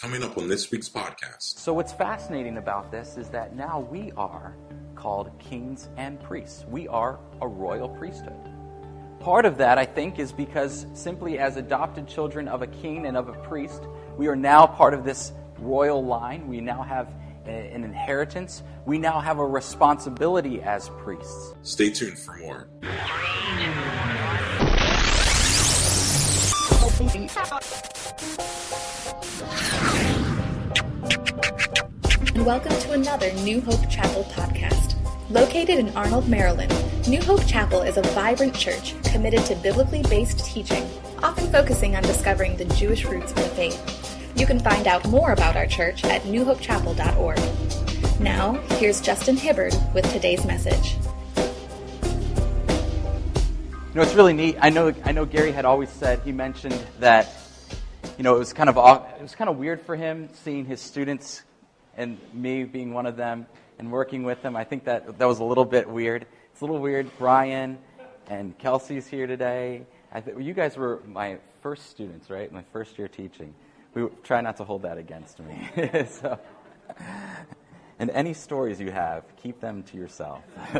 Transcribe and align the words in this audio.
Coming 0.00 0.22
up 0.22 0.38
on 0.38 0.48
this 0.48 0.70
week's 0.70 0.88
podcast. 0.88 1.58
So, 1.58 1.74
what's 1.74 1.92
fascinating 1.92 2.56
about 2.56 2.90
this 2.90 3.18
is 3.18 3.28
that 3.28 3.54
now 3.54 3.80
we 3.80 4.12
are 4.16 4.56
called 4.94 5.30
kings 5.38 5.90
and 5.98 6.18
priests. 6.22 6.64
We 6.70 6.88
are 6.88 7.20
a 7.42 7.46
royal 7.46 7.86
priesthood. 7.86 8.40
Part 9.18 9.44
of 9.44 9.58
that, 9.58 9.76
I 9.76 9.84
think, 9.84 10.18
is 10.18 10.32
because 10.32 10.86
simply 10.94 11.38
as 11.38 11.58
adopted 11.58 12.08
children 12.08 12.48
of 12.48 12.62
a 12.62 12.66
king 12.66 13.04
and 13.04 13.14
of 13.14 13.28
a 13.28 13.34
priest, 13.42 13.82
we 14.16 14.26
are 14.28 14.36
now 14.36 14.66
part 14.66 14.94
of 14.94 15.04
this 15.04 15.32
royal 15.58 16.02
line. 16.02 16.48
We 16.48 16.62
now 16.62 16.80
have 16.80 17.12
an 17.44 17.84
inheritance. 17.84 18.62
We 18.86 18.96
now 18.96 19.20
have 19.20 19.38
a 19.38 19.46
responsibility 19.46 20.62
as 20.62 20.88
priests. 21.00 21.54
Stay 21.60 21.90
tuned 21.90 22.18
for 22.18 22.38
more. 22.38 22.68
And 32.32 32.46
welcome 32.46 32.70
to 32.70 32.92
another 32.92 33.32
New 33.42 33.60
Hope 33.60 33.90
Chapel 33.90 34.22
podcast. 34.32 34.94
Located 35.30 35.80
in 35.80 35.88
Arnold, 35.96 36.28
Maryland, 36.28 36.72
New 37.08 37.20
Hope 37.20 37.44
Chapel 37.44 37.82
is 37.82 37.96
a 37.96 38.02
vibrant 38.02 38.54
church 38.54 38.94
committed 39.02 39.44
to 39.46 39.56
biblically 39.56 40.02
based 40.04 40.38
teaching, 40.46 40.88
often 41.24 41.50
focusing 41.50 41.96
on 41.96 42.04
discovering 42.04 42.56
the 42.56 42.66
Jewish 42.76 43.04
roots 43.04 43.32
of 43.32 43.38
the 43.38 43.48
faith. 43.48 44.38
You 44.38 44.46
can 44.46 44.60
find 44.60 44.86
out 44.86 45.04
more 45.08 45.32
about 45.32 45.56
our 45.56 45.66
church 45.66 46.04
at 46.04 46.22
newhopechapel.org. 46.22 48.20
Now, 48.20 48.52
here's 48.78 49.00
Justin 49.00 49.36
Hibbard 49.36 49.74
with 49.92 50.08
today's 50.12 50.44
message. 50.44 50.94
You 53.88 53.96
know, 53.96 54.02
it's 54.02 54.14
really 54.14 54.34
neat. 54.34 54.56
I 54.60 54.70
know, 54.70 54.94
I 55.04 55.10
know 55.10 55.26
Gary 55.26 55.50
had 55.50 55.64
always 55.64 55.90
said, 55.90 56.20
he 56.20 56.30
mentioned 56.30 56.80
that, 57.00 57.28
you 58.16 58.22
know, 58.22 58.36
it 58.36 58.38
was 58.38 58.52
kind 58.52 58.68
of, 58.68 58.76
it 58.76 59.22
was 59.22 59.34
kind 59.34 59.50
of 59.50 59.56
weird 59.56 59.80
for 59.80 59.96
him 59.96 60.28
seeing 60.44 60.64
his 60.64 60.80
students 60.80 61.42
and 61.96 62.18
me 62.32 62.64
being 62.64 62.92
one 62.92 63.06
of 63.06 63.16
them 63.16 63.46
and 63.78 63.90
working 63.90 64.24
with 64.24 64.42
them. 64.42 64.56
I 64.56 64.64
think 64.64 64.84
that 64.84 65.18
that 65.18 65.24
was 65.26 65.38
a 65.38 65.44
little 65.44 65.64
bit 65.64 65.88
weird. 65.88 66.26
It's 66.52 66.60
a 66.60 66.64
little 66.64 66.80
weird. 66.80 67.10
Brian 67.18 67.78
and 68.28 68.56
Kelsey's 68.58 69.06
here 69.06 69.26
today. 69.26 69.86
I 70.12 70.20
th- 70.20 70.36
you 70.38 70.54
guys 70.54 70.76
were 70.76 71.00
my 71.06 71.38
first 71.62 71.90
students, 71.90 72.30
right? 72.30 72.52
My 72.52 72.64
first 72.72 72.98
year 72.98 73.08
teaching. 73.08 73.54
We 73.94 74.06
try 74.22 74.40
not 74.40 74.56
to 74.58 74.64
hold 74.64 74.82
that 74.82 74.98
against 74.98 75.40
me. 75.40 75.68
so, 76.10 76.38
and 77.98 78.10
any 78.10 78.34
stories 78.34 78.80
you 78.80 78.90
have, 78.90 79.24
keep 79.36 79.60
them 79.60 79.82
to 79.84 79.96
yourself. 79.96 80.42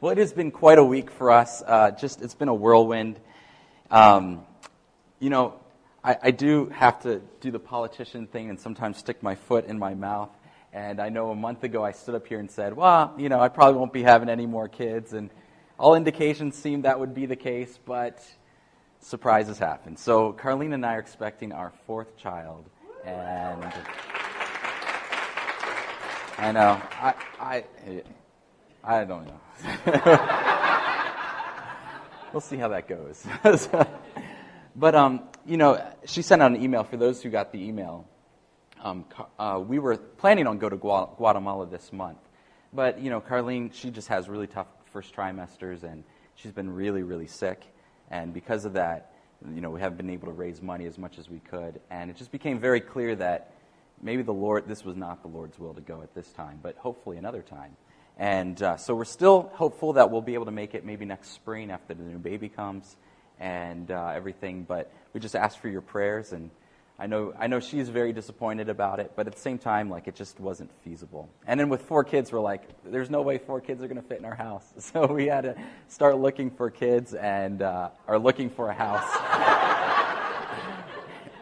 well, 0.00 0.12
it 0.12 0.18
has 0.18 0.32
been 0.32 0.50
quite 0.50 0.78
a 0.78 0.84
week 0.84 1.10
for 1.10 1.30
us. 1.30 1.62
Uh, 1.66 1.90
just 1.90 2.22
it's 2.22 2.34
been 2.34 2.48
a 2.48 2.54
whirlwind. 2.54 3.20
Um, 3.90 4.44
you 5.18 5.30
know, 5.30 5.54
I, 6.06 6.16
I 6.22 6.30
do 6.30 6.66
have 6.66 7.02
to 7.02 7.20
do 7.40 7.50
the 7.50 7.58
politician 7.58 8.28
thing 8.28 8.48
and 8.48 8.60
sometimes 8.60 8.98
stick 8.98 9.24
my 9.24 9.34
foot 9.34 9.66
in 9.66 9.76
my 9.76 9.94
mouth. 9.94 10.30
And 10.72 11.00
I 11.00 11.08
know 11.08 11.30
a 11.30 11.34
month 11.34 11.64
ago 11.64 11.84
I 11.84 11.90
stood 11.90 12.14
up 12.14 12.28
here 12.28 12.38
and 12.38 12.48
said, 12.48 12.76
well, 12.76 13.12
you 13.18 13.28
know, 13.28 13.40
I 13.40 13.48
probably 13.48 13.76
won't 13.76 13.92
be 13.92 14.04
having 14.04 14.28
any 14.28 14.46
more 14.46 14.68
kids. 14.68 15.14
And 15.14 15.30
all 15.80 15.96
indications 15.96 16.54
seem 16.54 16.82
that 16.82 17.00
would 17.00 17.12
be 17.12 17.26
the 17.26 17.34
case, 17.34 17.76
but 17.84 18.24
surprises 19.00 19.58
happen. 19.58 19.96
So 19.96 20.32
Carlene 20.32 20.74
and 20.74 20.86
I 20.86 20.94
are 20.94 21.00
expecting 21.00 21.50
our 21.50 21.72
fourth 21.88 22.16
child. 22.16 22.66
And 23.04 23.64
I 26.38 26.52
know. 26.52 26.80
I, 27.00 27.14
I, 27.40 27.64
I 28.84 29.02
don't 29.02 29.26
know. 29.26 29.40
we'll 32.32 32.40
see 32.40 32.58
how 32.58 32.68
that 32.68 32.86
goes. 32.86 33.26
but 34.76 34.94
um, 34.94 35.22
you 35.46 35.56
know, 35.56 35.82
she 36.04 36.22
sent 36.22 36.42
out 36.42 36.50
an 36.50 36.62
email 36.62 36.82
for 36.82 36.96
those 36.96 37.22
who 37.22 37.30
got 37.30 37.52
the 37.52 37.62
email. 37.62 38.06
Um, 38.82 39.04
uh, 39.38 39.62
we 39.66 39.78
were 39.78 39.96
planning 39.96 40.46
on 40.46 40.58
go 40.58 40.68
to 40.68 40.76
Guatemala 40.76 41.66
this 41.66 41.92
month, 41.92 42.18
but 42.72 43.00
you 43.00 43.10
know, 43.10 43.20
Carlene, 43.20 43.72
she 43.72 43.90
just 43.90 44.08
has 44.08 44.28
really 44.28 44.46
tough 44.46 44.66
first 44.92 45.14
trimesters, 45.14 45.82
and 45.82 46.04
she's 46.34 46.52
been 46.52 46.70
really, 46.70 47.02
really 47.02 47.26
sick, 47.26 47.62
and 48.10 48.34
because 48.34 48.64
of 48.64 48.74
that, 48.74 49.12
you 49.54 49.60
know, 49.60 49.70
we 49.70 49.80
haven't 49.80 49.96
been 49.96 50.10
able 50.10 50.26
to 50.26 50.32
raise 50.32 50.60
money 50.60 50.86
as 50.86 50.98
much 50.98 51.18
as 51.18 51.30
we 51.30 51.38
could, 51.38 51.80
and 51.90 52.10
it 52.10 52.16
just 52.16 52.32
became 52.32 52.58
very 52.58 52.80
clear 52.80 53.14
that 53.16 53.52
maybe 54.02 54.22
the 54.22 54.32
Lord, 54.32 54.66
this 54.66 54.84
was 54.84 54.96
not 54.96 55.22
the 55.22 55.28
Lord's 55.28 55.58
will 55.58 55.74
to 55.74 55.80
go 55.80 56.02
at 56.02 56.14
this 56.14 56.30
time, 56.32 56.58
but 56.62 56.76
hopefully 56.76 57.16
another 57.16 57.42
time. 57.42 57.76
And 58.18 58.60
uh, 58.62 58.76
so 58.76 58.94
we're 58.94 59.04
still 59.04 59.50
hopeful 59.54 59.94
that 59.94 60.10
we'll 60.10 60.22
be 60.22 60.34
able 60.34 60.46
to 60.46 60.50
make 60.50 60.74
it 60.74 60.84
maybe 60.84 61.04
next 61.04 61.30
spring 61.30 61.70
after 61.70 61.94
the 61.94 62.02
new 62.02 62.18
baby 62.18 62.48
comes 62.48 62.96
and 63.40 63.90
uh, 63.90 64.12
everything. 64.14 64.64
But 64.64 64.92
we 65.12 65.20
just 65.20 65.36
ask 65.36 65.58
for 65.58 65.68
your 65.68 65.80
prayers. 65.80 66.32
And 66.32 66.50
I 66.98 67.06
know, 67.06 67.34
I 67.38 67.46
know 67.46 67.60
she's 67.60 67.88
very 67.88 68.12
disappointed 68.12 68.68
about 68.68 69.00
it, 69.00 69.12
but 69.16 69.26
at 69.26 69.34
the 69.34 69.40
same 69.40 69.58
time, 69.58 69.90
like, 69.90 70.08
it 70.08 70.14
just 70.14 70.40
wasn't 70.40 70.70
feasible. 70.82 71.28
And 71.46 71.60
then 71.60 71.68
with 71.68 71.82
four 71.82 72.04
kids, 72.04 72.32
we're 72.32 72.40
like, 72.40 72.62
there's 72.84 73.10
no 73.10 73.22
way 73.22 73.38
four 73.38 73.60
kids 73.60 73.82
are 73.82 73.88
going 73.88 74.00
to 74.00 74.06
fit 74.06 74.18
in 74.18 74.24
our 74.24 74.34
house. 74.34 74.64
So 74.78 75.06
we 75.06 75.26
had 75.26 75.42
to 75.42 75.56
start 75.88 76.18
looking 76.18 76.50
for 76.50 76.70
kids 76.70 77.12
and 77.12 77.60
uh, 77.60 77.90
are 78.06 78.18
looking 78.18 78.50
for 78.50 78.70
a 78.70 78.74
house. 78.74 79.04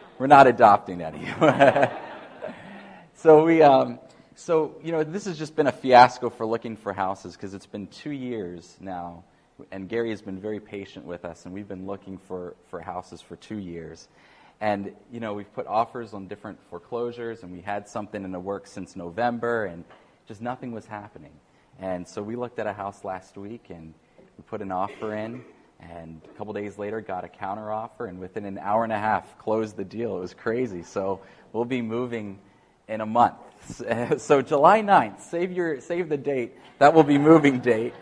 we're 0.19 0.27
not 0.27 0.47
adopting 0.47 1.01
any. 1.01 1.25
so 3.15 3.45
we. 3.45 3.61
Um, 3.61 3.99
so, 4.37 4.75
you 4.83 4.91
know, 4.91 5.03
this 5.05 5.25
has 5.25 5.37
just 5.37 5.55
been 5.55 5.67
a 5.67 5.71
fiasco 5.71 6.29
for 6.29 6.45
looking 6.45 6.75
for 6.75 6.91
houses 6.91 7.33
because 7.33 7.53
it's 7.53 7.65
been 7.65 7.87
two 7.87 8.11
years 8.11 8.75
now 8.81 9.23
and 9.71 9.87
Gary 9.87 10.09
has 10.09 10.21
been 10.21 10.39
very 10.39 10.59
patient 10.59 11.05
with 11.05 11.25
us, 11.25 11.45
and 11.45 11.53
we've 11.53 11.67
been 11.67 11.85
looking 11.85 12.17
for, 12.17 12.55
for 12.69 12.81
houses 12.81 13.21
for 13.21 13.35
two 13.37 13.57
years. 13.57 14.07
And, 14.61 14.93
you 15.11 15.19
know, 15.19 15.33
we've 15.33 15.53
put 15.53 15.67
offers 15.67 16.13
on 16.13 16.27
different 16.27 16.59
foreclosures, 16.69 17.43
and 17.43 17.51
we 17.51 17.61
had 17.61 17.87
something 17.87 18.23
in 18.23 18.31
the 18.31 18.39
works 18.39 18.71
since 18.71 18.95
November, 18.95 19.65
and 19.65 19.83
just 20.27 20.41
nothing 20.41 20.71
was 20.71 20.85
happening. 20.85 21.31
And 21.79 22.07
so 22.07 22.21
we 22.21 22.35
looked 22.35 22.59
at 22.59 22.67
a 22.67 22.73
house 22.73 23.03
last 23.03 23.37
week, 23.37 23.67
and 23.69 23.93
we 24.37 24.43
put 24.47 24.61
an 24.61 24.71
offer 24.71 25.15
in, 25.15 25.43
and 25.79 26.21
a 26.23 26.37
couple 26.37 26.53
days 26.53 26.77
later 26.77 27.01
got 27.01 27.23
a 27.23 27.29
counter 27.29 27.71
offer, 27.71 28.07
and 28.07 28.19
within 28.19 28.45
an 28.45 28.57
hour 28.57 28.83
and 28.83 28.93
a 28.93 28.99
half 28.99 29.37
closed 29.37 29.77
the 29.77 29.83
deal. 29.83 30.17
It 30.17 30.21
was 30.21 30.33
crazy. 30.33 30.83
So 30.83 31.21
we'll 31.53 31.65
be 31.65 31.81
moving 31.81 32.39
in 32.87 33.01
a 33.01 33.05
month. 33.05 33.35
So 34.19 34.43
July 34.43 34.81
9th, 34.81 35.21
save, 35.21 35.51
your, 35.51 35.81
save 35.81 36.07
the 36.07 36.17
date. 36.17 36.53
That 36.77 36.93
will 36.93 37.03
be 37.03 37.17
moving 37.17 37.59
date 37.59 37.95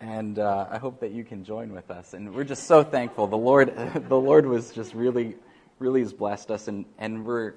and 0.00 0.38
uh, 0.38 0.66
I 0.70 0.78
hope 0.78 1.00
that 1.00 1.12
you 1.12 1.24
can 1.24 1.44
join 1.44 1.72
with 1.72 1.90
us. 1.90 2.14
And 2.14 2.34
we're 2.34 2.44
just 2.44 2.64
so 2.64 2.82
thankful. 2.82 3.26
The 3.26 3.36
Lord, 3.36 3.74
the 4.08 4.18
Lord 4.18 4.46
was 4.46 4.72
just 4.72 4.94
really, 4.94 5.36
really 5.78 6.00
has 6.00 6.12
blessed 6.12 6.50
us, 6.50 6.68
and, 6.68 6.84
and 6.98 7.24
we're, 7.24 7.54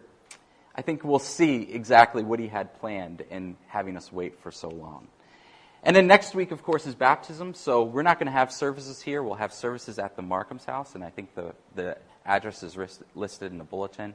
I 0.75 0.81
think 0.81 1.03
we'll 1.03 1.19
see 1.19 1.63
exactly 1.71 2.23
what 2.23 2.39
He 2.39 2.47
had 2.47 2.79
planned 2.79 3.23
in 3.29 3.57
having 3.67 3.97
us 3.97 4.11
wait 4.11 4.39
for 4.39 4.51
so 4.51 4.69
long. 4.69 5.07
And 5.83 5.95
then 5.95 6.05
next 6.05 6.35
week, 6.35 6.51
of 6.51 6.61
course, 6.63 6.85
is 6.85 6.93
baptism. 6.93 7.55
So 7.55 7.83
we're 7.83 8.03
not 8.03 8.19
going 8.19 8.27
to 8.27 8.31
have 8.31 8.51
services 8.51 9.01
here. 9.01 9.23
We'll 9.23 9.35
have 9.35 9.51
services 9.51 9.97
at 9.97 10.15
the 10.15 10.21
Markham's 10.21 10.65
house, 10.65 10.93
and 10.95 11.03
I 11.03 11.09
think 11.09 11.33
the, 11.33 11.53
the 11.75 11.97
address 12.25 12.61
is 12.63 12.77
listed 13.15 13.51
in 13.51 13.57
the 13.57 13.63
bulletin. 13.63 14.13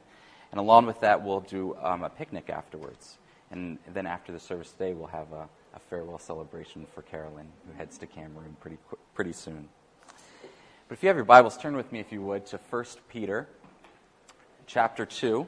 And 0.51 0.59
along 0.59 0.85
with 0.85 1.01
that, 1.01 1.23
we'll 1.25 1.41
do 1.41 1.75
um, 1.81 2.03
a 2.03 2.09
picnic 2.09 2.49
afterwards. 2.49 3.17
And 3.51 3.77
then 3.93 4.07
after 4.07 4.31
the 4.31 4.39
service 4.39 4.71
today, 4.71 4.93
we'll 4.93 5.07
have 5.07 5.31
a 5.33 5.49
a 5.77 5.79
farewell 5.91 6.17
celebration 6.17 6.87
for 6.95 7.03
Carolyn, 7.03 7.45
who 7.67 7.77
heads 7.77 7.99
to 7.99 8.07
Cameroon 8.07 8.57
pretty, 8.59 8.79
pretty 9.13 9.31
soon. 9.31 9.69
But 10.87 10.97
if 10.97 11.03
you 11.03 11.07
have 11.07 11.15
your 11.15 11.23
Bibles, 11.23 11.55
turn 11.55 11.75
with 11.75 11.91
me, 11.91 11.99
if 11.99 12.11
you 12.11 12.19
would, 12.23 12.47
to 12.47 12.59
1 12.71 12.85
Peter 13.09 13.47
chapter 14.65 15.05
2. 15.05 15.45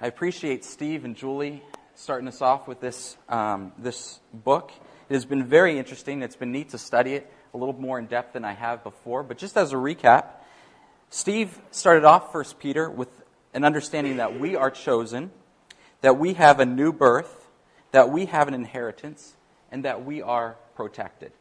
I 0.00 0.06
appreciate 0.06 0.64
Steve 0.64 1.04
and 1.04 1.14
Julie 1.14 1.62
starting 1.94 2.26
us 2.26 2.40
off 2.40 2.66
with 2.66 2.80
this, 2.80 3.18
um, 3.28 3.72
this 3.76 4.18
book. 4.32 4.72
It 5.10 5.12
has 5.12 5.26
been 5.26 5.44
very 5.44 5.78
interesting. 5.78 6.22
It's 6.22 6.36
been 6.36 6.52
neat 6.52 6.70
to 6.70 6.78
study 6.78 7.12
it 7.12 7.30
a 7.52 7.58
little 7.58 7.78
more 7.78 7.98
in 7.98 8.06
depth 8.06 8.32
than 8.32 8.46
I 8.46 8.54
have 8.54 8.82
before. 8.82 9.22
But 9.22 9.36
just 9.36 9.58
as 9.58 9.74
a 9.74 9.76
recap, 9.76 10.24
Steve 11.10 11.58
started 11.70 12.06
off 12.06 12.32
1 12.32 12.44
Peter 12.58 12.88
with 12.88 13.10
an 13.52 13.62
understanding 13.62 14.16
that 14.16 14.40
we 14.40 14.56
are 14.56 14.70
chosen, 14.70 15.32
that 16.00 16.16
we 16.16 16.32
have 16.32 16.60
a 16.60 16.66
new 16.66 16.94
birth, 16.94 17.37
that 17.98 18.12
we 18.12 18.26
have 18.26 18.46
an 18.46 18.54
inheritance 18.54 19.34
and 19.72 19.84
that 19.84 20.04
we 20.04 20.22
are 20.22 20.56
protected. 20.76 21.32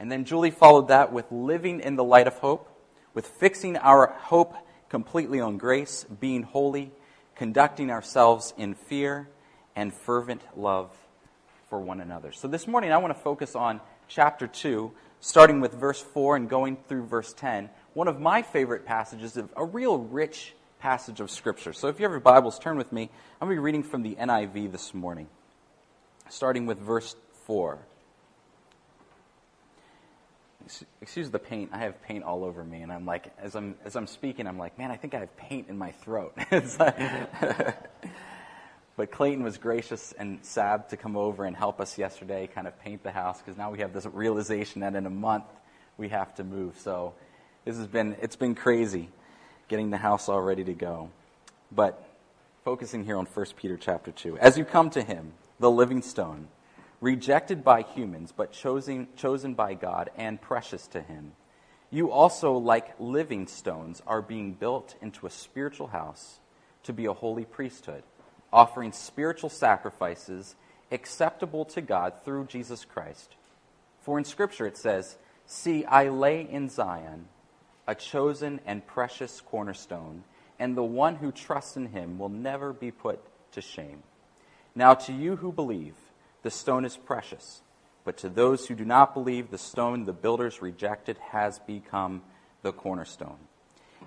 And 0.00 0.10
then 0.10 0.24
Julie 0.24 0.50
followed 0.50 0.88
that 0.88 1.12
with 1.12 1.30
living 1.30 1.78
in 1.78 1.94
the 1.94 2.02
light 2.02 2.26
of 2.26 2.34
hope, 2.38 2.68
with 3.14 3.28
fixing 3.28 3.76
our 3.76 4.08
hope 4.08 4.56
completely 4.88 5.38
on 5.38 5.56
grace, 5.56 6.04
being 6.18 6.42
holy, 6.42 6.90
conducting 7.36 7.92
ourselves 7.92 8.52
in 8.58 8.74
fear 8.74 9.28
and 9.76 9.94
fervent 9.94 10.42
love 10.56 10.90
for 11.70 11.78
one 11.78 12.00
another. 12.00 12.32
So 12.32 12.48
this 12.48 12.66
morning 12.66 12.90
I 12.90 12.96
want 12.96 13.14
to 13.14 13.22
focus 13.22 13.54
on 13.54 13.80
chapter 14.08 14.48
2, 14.48 14.90
starting 15.20 15.60
with 15.60 15.74
verse 15.74 16.02
4 16.02 16.34
and 16.34 16.50
going 16.50 16.76
through 16.88 17.04
verse 17.06 17.32
10. 17.34 17.70
One 17.92 18.08
of 18.08 18.20
my 18.20 18.42
favorite 18.42 18.84
passages 18.84 19.36
of 19.36 19.48
a 19.56 19.64
real 19.64 19.98
rich 19.98 20.56
passage 20.80 21.20
of 21.20 21.30
Scripture. 21.30 21.72
So 21.72 21.86
if 21.86 22.00
you 22.00 22.02
have 22.02 22.10
your 22.10 22.18
Bibles, 22.18 22.58
turn 22.58 22.78
with 22.78 22.90
me. 22.90 23.10
I'm 23.40 23.46
going 23.46 23.56
to 23.56 23.60
be 23.60 23.64
reading 23.64 23.84
from 23.84 24.02
the 24.02 24.16
NIV 24.16 24.72
this 24.72 24.92
morning 24.92 25.28
starting 26.28 26.66
with 26.66 26.78
verse 26.78 27.14
4. 27.46 27.78
excuse 31.00 31.30
the 31.30 31.38
paint. 31.38 31.70
I 31.72 31.78
have 31.78 32.02
paint 32.02 32.24
all 32.24 32.44
over 32.44 32.64
me, 32.64 32.82
and 32.82 32.92
I'm 32.92 33.04
like, 33.04 33.32
as 33.38 33.54
I'm 33.54 33.74
as 33.84 33.96
I'm 33.96 34.06
speaking, 34.06 34.46
I'm 34.46 34.58
like, 34.58 34.78
man, 34.78 34.90
I 34.90 34.96
think 34.96 35.14
I 35.14 35.20
have 35.20 35.36
paint 35.36 35.68
in 35.68 35.76
my 35.76 35.92
throat. 35.92 36.34
like, 36.78 36.98
but 38.96 39.10
Clayton 39.10 39.42
was 39.42 39.58
gracious 39.58 40.12
and 40.18 40.38
Sab 40.42 40.88
to 40.88 40.96
come 40.96 41.16
over 41.16 41.44
and 41.44 41.56
help 41.56 41.80
us 41.80 41.98
yesterday, 41.98 42.46
kind 42.46 42.66
of 42.66 42.78
paint 42.80 43.02
the 43.02 43.10
house, 43.10 43.38
because 43.38 43.58
now 43.58 43.70
we 43.70 43.80
have 43.80 43.92
this 43.92 44.06
realization 44.06 44.80
that 44.80 44.94
in 44.94 45.06
a 45.06 45.10
month 45.10 45.44
we 45.98 46.08
have 46.08 46.34
to 46.36 46.44
move. 46.44 46.78
So 46.78 47.14
this 47.64 47.76
has 47.76 47.86
been 47.86 48.16
it's 48.22 48.36
been 48.36 48.54
crazy 48.54 49.08
getting 49.68 49.90
the 49.90 49.98
house 49.98 50.28
all 50.28 50.40
ready 50.40 50.64
to 50.64 50.74
go. 50.74 51.10
But 51.72 52.02
focusing 52.64 53.04
here 53.04 53.16
on 53.16 53.26
1 53.26 53.46
Peter 53.56 53.76
chapter 53.76 54.10
2. 54.10 54.38
As 54.38 54.56
you 54.56 54.64
come 54.64 54.90
to 54.90 55.02
him, 55.02 55.32
the 55.58 55.70
living 55.70 56.02
stone, 56.02 56.48
rejected 57.00 57.64
by 57.64 57.82
humans, 57.82 58.32
but 58.36 58.52
chosen, 58.52 59.08
chosen 59.16 59.54
by 59.54 59.74
God 59.74 60.10
and 60.16 60.40
precious 60.40 60.86
to 60.88 61.00
him, 61.00 61.32
you 61.90 62.10
also, 62.10 62.54
like 62.54 62.98
living 62.98 63.46
stones, 63.46 64.02
are 64.04 64.20
being 64.20 64.52
built 64.54 64.96
into 65.00 65.26
a 65.26 65.30
spiritual 65.30 65.86
house 65.86 66.40
to 66.82 66.92
be 66.92 67.06
a 67.06 67.12
holy 67.12 67.44
priesthood, 67.44 68.02
offering 68.52 68.90
spiritual 68.90 69.48
sacrifices 69.48 70.56
acceptable 70.90 71.64
to 71.66 71.80
God 71.80 72.14
through 72.24 72.46
Jesus 72.46 72.84
Christ. 72.84 73.36
For 74.02 74.18
in 74.18 74.24
Scripture 74.24 74.66
it 74.66 74.76
says, 74.76 75.16
See, 75.46 75.84
I 75.84 76.08
lay 76.08 76.40
in 76.40 76.68
Zion 76.68 77.26
a 77.86 77.94
chosen 77.94 78.60
and 78.66 78.86
precious 78.86 79.40
cornerstone, 79.40 80.24
and 80.58 80.76
the 80.76 80.82
one 80.82 81.16
who 81.16 81.30
trusts 81.30 81.76
in 81.76 81.86
him 81.86 82.18
will 82.18 82.28
never 82.28 82.72
be 82.72 82.90
put 82.90 83.20
to 83.52 83.60
shame. 83.60 84.02
Now, 84.74 84.94
to 84.94 85.12
you 85.12 85.36
who 85.36 85.52
believe, 85.52 85.94
the 86.42 86.50
stone 86.50 86.84
is 86.84 86.96
precious, 86.96 87.62
but 88.04 88.16
to 88.18 88.28
those 88.28 88.66
who 88.66 88.74
do 88.74 88.84
not 88.84 89.14
believe, 89.14 89.50
the 89.50 89.58
stone 89.58 90.04
the 90.04 90.12
builders 90.12 90.60
rejected 90.60 91.16
has 91.30 91.58
become 91.60 92.22
the 92.62 92.72
cornerstone, 92.72 93.38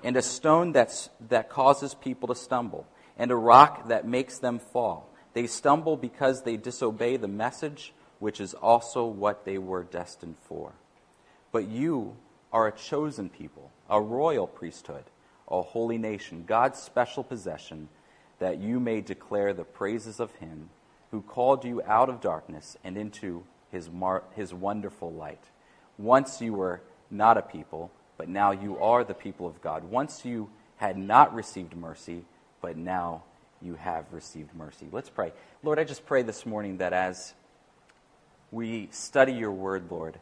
and 0.04 0.18
a 0.18 0.22
stone 0.22 0.72
that's, 0.74 1.10
that 1.30 1.50
causes 1.50 1.94
people 1.94 2.28
to 2.28 2.36
stumble, 2.36 2.86
and 3.18 3.32
a 3.32 3.36
rock 3.36 3.88
that 3.88 4.08
makes 4.08 4.40
them 4.40 4.60
fall. 4.60 5.10
They 5.34 5.48
stumble 5.48 5.96
because 5.96 6.44
they 6.44 6.58
disobey 6.58 7.18
the 7.18 7.28
message, 7.28 7.94
which 8.20 8.42
is 8.42 8.54
also 8.54 9.06
what 9.06 9.46
they 9.46 9.58
were 9.58 9.84
destined 9.84 10.36
for. 10.44 10.74
But 11.52 11.68
you 11.68 12.16
are 12.52 12.68
a 12.68 12.72
chosen 12.72 13.30
people, 13.30 13.72
a 13.90 14.02
royal 14.02 14.48
priesthood, 14.48 15.06
a 15.48 15.62
holy 15.62 15.98
nation, 15.98 16.44
God's 16.46 16.80
special 16.80 17.24
possession, 17.24 17.90
that 18.40 18.60
you 18.60 18.80
may 18.80 19.02
declare 19.02 19.54
the 19.54 19.64
praises 19.64 20.20
of 20.20 20.32
him 20.36 20.70
who 21.12 21.22
called 21.22 21.66
you 21.66 21.82
out 21.84 22.10
of 22.10 22.22
darkness 22.22 22.78
and 22.84 22.98
into 22.98 23.44
his, 23.72 23.90
mar- 23.90 24.24
his 24.36 24.54
wonderful 24.54 25.12
light. 25.12 25.44
Once 25.98 26.42
you 26.42 26.54
were 26.54 26.82
not 27.10 27.38
a 27.38 27.42
people, 27.42 27.92
but 28.18 28.30
now 28.30 28.52
you 28.52 28.78
are 28.80 29.04
the 29.04 29.14
people 29.14 29.48
of 29.48 29.62
God. 29.62 29.84
Once 29.86 30.26
you 30.26 30.50
had 30.78 30.98
not 30.98 31.34
received 31.34 31.76
mercy, 31.76 32.26
but 32.62 32.78
now 32.78 33.24
you 33.62 33.76
have 33.76 34.06
received 34.12 34.54
mercy. 34.56 34.88
Let's 34.92 35.10
pray. 35.10 35.34
Lord, 35.64 35.80
I 35.80 35.84
just 35.84 36.06
pray 36.06 36.22
this 36.22 36.46
morning 36.46 36.78
that 36.78 36.94
as 36.94 37.34
we 38.52 38.90
study 38.92 39.34
your 39.34 39.52
word, 39.52 39.90
Lord, 39.90 40.20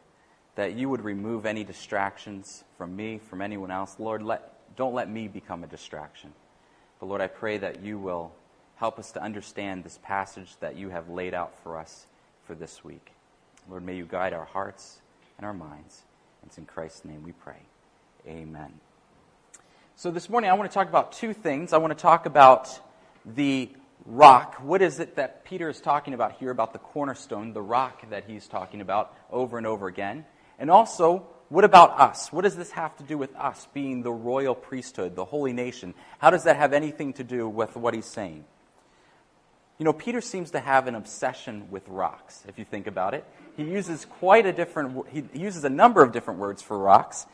that 0.56 0.74
you 0.76 0.90
would 0.90 1.02
remove 1.04 1.46
any 1.46 1.64
distractions 1.64 2.64
from 2.78 2.96
me, 2.96 3.20
from 3.20 3.42
anyone 3.42 3.72
else. 3.72 3.96
Lord, 4.00 4.22
let, 4.22 4.76
don't 4.76 4.94
let 4.94 5.10
me 5.10 5.28
become 5.28 5.64
a 5.64 5.68
distraction. 5.68 6.34
But 7.06 7.10
Lord, 7.10 7.22
I 7.22 7.28
pray 7.28 7.60
that 7.60 7.84
you 7.84 8.00
will 8.00 8.32
help 8.78 8.98
us 8.98 9.12
to 9.12 9.22
understand 9.22 9.84
this 9.84 10.00
passage 10.02 10.56
that 10.60 10.76
you 10.76 10.90
have 10.90 11.08
laid 11.08 11.36
out 11.36 11.56
for 11.60 11.78
us 11.78 12.08
for 12.48 12.56
this 12.56 12.84
week. 12.84 13.12
Lord, 13.70 13.86
may 13.86 13.96
you 13.96 14.06
guide 14.06 14.34
our 14.34 14.46
hearts 14.46 15.02
and 15.38 15.46
our 15.46 15.54
minds. 15.54 16.02
It's 16.48 16.58
in 16.58 16.66
Christ's 16.66 17.06
name 17.06 17.22
we 17.24 17.32
pray. 17.32 17.60
Amen. 18.28 18.74
So 19.96 20.10
this 20.10 20.32
morning 20.32 20.50
I 20.50 20.54
want 20.54 20.68
to 20.72 20.74
talk 20.74 20.90
about 20.90 21.12
two 21.12 21.32
things. 21.32 21.74
I 21.74 21.78
want 21.78 21.96
to 21.96 22.02
talk 22.02 22.26
about 22.26 22.72
the 23.24 23.70
rock. 24.08 24.56
What 24.56 24.82
is 24.82 25.00
it 25.00 25.18
that 25.18 25.46
Peter 25.46 25.70
is 25.70 25.80
talking 25.80 26.16
about 26.16 26.32
here 26.38 26.50
about 26.50 26.74
the 26.74 26.80
cornerstone, 26.80 27.54
the 27.54 27.62
rock 27.62 28.10
that 28.10 28.24
he's 28.26 28.48
talking 28.48 28.82
about 28.82 29.16
over 29.32 29.60
and 29.60 29.68
over 29.68 29.86
again? 29.86 30.26
And 30.58 30.72
also, 30.72 31.28
what 31.50 31.64
about 31.64 32.00
us? 32.00 32.32
What 32.32 32.44
does 32.44 32.56
this 32.56 32.72
have 32.72 32.96
to 32.98 33.04
do 33.04 33.18
with 33.18 33.36
us 33.36 33.68
being 33.74 34.02
the 34.02 34.12
royal 34.12 34.56
priesthood, 34.56 35.16
the 35.16 35.26
holy 35.26 35.54
nation? 35.54 35.94
How 36.20 36.32
does 36.32 36.44
that 36.44 36.58
have 36.58 36.74
anything 36.74 37.14
to 37.14 37.24
do 37.24 37.48
with 37.48 37.76
what 37.76 37.94
he's 37.94 38.08
saying? 38.08 38.46
You 39.78 39.86
know, 39.86 39.94
Peter 39.94 40.22
seems 40.22 40.52
to 40.52 40.60
have 40.60 40.88
an 40.88 40.96
obsession 40.96 41.68
with 41.70 41.88
rocks, 41.88 42.44
if 42.48 42.58
you 42.58 42.66
think 42.66 42.88
about 42.88 43.14
it. 43.14 43.26
He 43.58 43.64
uses 43.64 44.06
quite 44.06 44.46
a 44.46 44.54
different, 44.54 45.06
he 45.10 45.24
uses 45.34 45.64
a 45.66 45.70
number 45.70 46.02
of 46.02 46.12
different 46.12 46.40
words 46.40 46.62
for 46.62 46.80
rocks. 46.80 47.26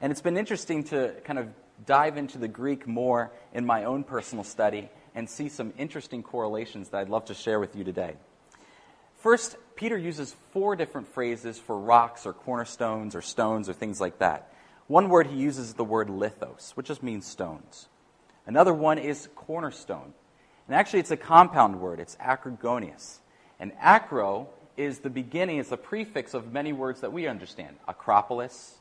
And 0.00 0.10
it's 0.10 0.22
been 0.22 0.36
interesting 0.36 0.84
to 0.84 1.14
kind 1.24 1.38
of 1.38 1.48
dive 1.86 2.16
into 2.16 2.38
the 2.38 2.48
Greek 2.48 2.86
more 2.86 3.30
in 3.52 3.66
my 3.66 3.84
own 3.84 4.04
personal 4.04 4.44
study 4.44 4.88
and 5.14 5.28
see 5.28 5.48
some 5.48 5.72
interesting 5.78 6.22
correlations 6.22 6.88
that 6.88 6.98
I'd 6.98 7.08
love 7.08 7.26
to 7.26 7.34
share 7.34 7.60
with 7.60 7.76
you 7.76 7.84
today. 7.84 8.14
First, 9.20 9.56
Peter 9.76 9.98
uses 9.98 10.34
four 10.52 10.76
different 10.76 11.08
phrases 11.08 11.58
for 11.58 11.78
rocks 11.78 12.24
or 12.24 12.32
cornerstones 12.32 13.14
or 13.14 13.20
stones 13.20 13.68
or 13.68 13.74
things 13.74 14.00
like 14.00 14.18
that. 14.18 14.50
One 14.86 15.10
word 15.10 15.26
he 15.26 15.36
uses 15.36 15.68
is 15.68 15.74
the 15.74 15.84
word 15.84 16.08
lithos, 16.08 16.72
which 16.72 16.86
just 16.86 17.02
means 17.02 17.26
stones. 17.26 17.88
Another 18.46 18.72
one 18.72 18.98
is 18.98 19.28
cornerstone. 19.36 20.14
And 20.66 20.74
actually, 20.74 21.00
it's 21.00 21.10
a 21.10 21.18
compound 21.18 21.80
word, 21.80 22.00
it's 22.00 22.16
acrogonious. 22.18 23.18
And 23.58 23.72
acro 23.78 24.48
is 24.78 25.00
the 25.00 25.10
beginning, 25.10 25.58
it's 25.58 25.68
the 25.68 25.76
prefix 25.76 26.32
of 26.32 26.52
many 26.52 26.72
words 26.72 27.02
that 27.02 27.12
we 27.12 27.26
understand 27.26 27.76
Acropolis, 27.86 28.78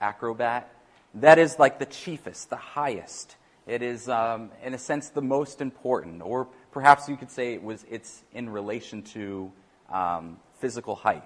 acrobat. 0.00 0.72
That 1.14 1.38
is 1.38 1.58
like 1.58 1.80
the 1.80 1.86
chiefest, 1.86 2.48
the 2.48 2.56
highest. 2.56 3.36
It 3.66 3.82
is, 3.82 4.08
um, 4.08 4.50
in 4.62 4.72
a 4.72 4.78
sense, 4.78 5.08
the 5.08 5.22
most 5.22 5.60
important. 5.60 6.22
Or 6.22 6.46
perhaps 6.70 7.08
you 7.08 7.16
could 7.16 7.30
say 7.30 7.54
it 7.54 7.62
was, 7.62 7.84
it's 7.90 8.22
in 8.32 8.50
relation 8.50 9.02
to 9.02 9.50
um, 9.94 10.38
physical 10.58 10.96
height. 10.96 11.24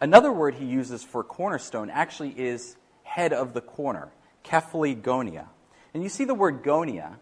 Another 0.00 0.32
word 0.32 0.54
he 0.54 0.64
uses 0.64 1.02
for 1.02 1.24
cornerstone 1.24 1.90
actually 1.90 2.30
is 2.30 2.76
head 3.02 3.32
of 3.32 3.52
the 3.52 3.60
corner, 3.60 4.08
kephaligonia. 4.44 5.46
And 5.92 6.02
you 6.02 6.08
see 6.08 6.24
the 6.24 6.34
word 6.34 6.62
gonia. 6.62 7.16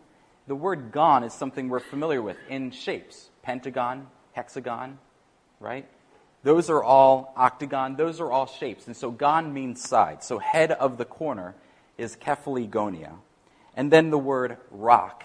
The 0.46 0.54
word 0.54 0.92
gon 0.92 1.24
is 1.24 1.32
something 1.32 1.68
we're 1.68 1.80
familiar 1.80 2.22
with 2.22 2.36
in 2.48 2.70
shapes 2.70 3.30
pentagon, 3.42 4.08
hexagon, 4.32 4.98
right? 5.60 5.88
Those 6.42 6.68
are 6.68 6.82
all 6.82 7.32
octagon, 7.36 7.96
those 7.96 8.20
are 8.20 8.30
all 8.30 8.46
shapes. 8.46 8.86
And 8.86 8.96
so 8.96 9.10
gon 9.10 9.54
means 9.54 9.82
side. 9.82 10.22
So 10.22 10.38
head 10.38 10.72
of 10.72 10.98
the 10.98 11.04
corner 11.04 11.54
is 11.96 12.16
kephaligonia. 12.16 13.14
And 13.74 13.90
then 13.90 14.10
the 14.10 14.18
word 14.18 14.58
rock, 14.70 15.24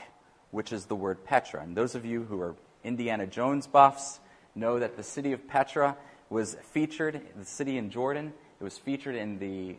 which 0.51 0.71
is 0.71 0.85
the 0.85 0.95
word 0.95 1.25
Petra. 1.25 1.61
And 1.61 1.75
those 1.75 1.95
of 1.95 2.05
you 2.05 2.23
who 2.23 2.39
are 2.39 2.55
Indiana 2.83 3.27
Jones 3.27 3.67
buffs, 3.67 4.19
know 4.55 4.79
that 4.79 4.97
the 4.97 5.03
city 5.03 5.33
of 5.33 5.47
Petra 5.47 5.95
was 6.29 6.55
featured, 6.71 7.21
the 7.37 7.45
city 7.45 7.77
in 7.77 7.89
Jordan, 7.89 8.33
it 8.59 8.63
was 8.63 8.77
featured 8.77 9.15
in 9.15 9.39
the 9.39 9.75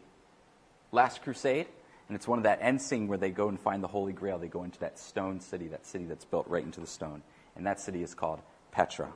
Last 0.90 1.22
Crusade. 1.22 1.66
And 2.08 2.16
it's 2.16 2.28
one 2.28 2.38
of 2.38 2.42
that 2.42 2.58
end 2.60 2.82
scene 2.82 3.08
where 3.08 3.16
they 3.16 3.30
go 3.30 3.48
and 3.48 3.58
find 3.58 3.82
the 3.82 3.88
Holy 3.88 4.12
Grail. 4.12 4.38
They 4.38 4.48
go 4.48 4.64
into 4.64 4.78
that 4.80 4.98
stone 4.98 5.40
city, 5.40 5.68
that 5.68 5.86
city 5.86 6.04
that's 6.04 6.24
built 6.24 6.46
right 6.48 6.62
into 6.62 6.80
the 6.80 6.86
stone. 6.86 7.22
And 7.56 7.64
that 7.64 7.80
city 7.80 8.02
is 8.02 8.12
called 8.12 8.40
Petra. 8.70 9.12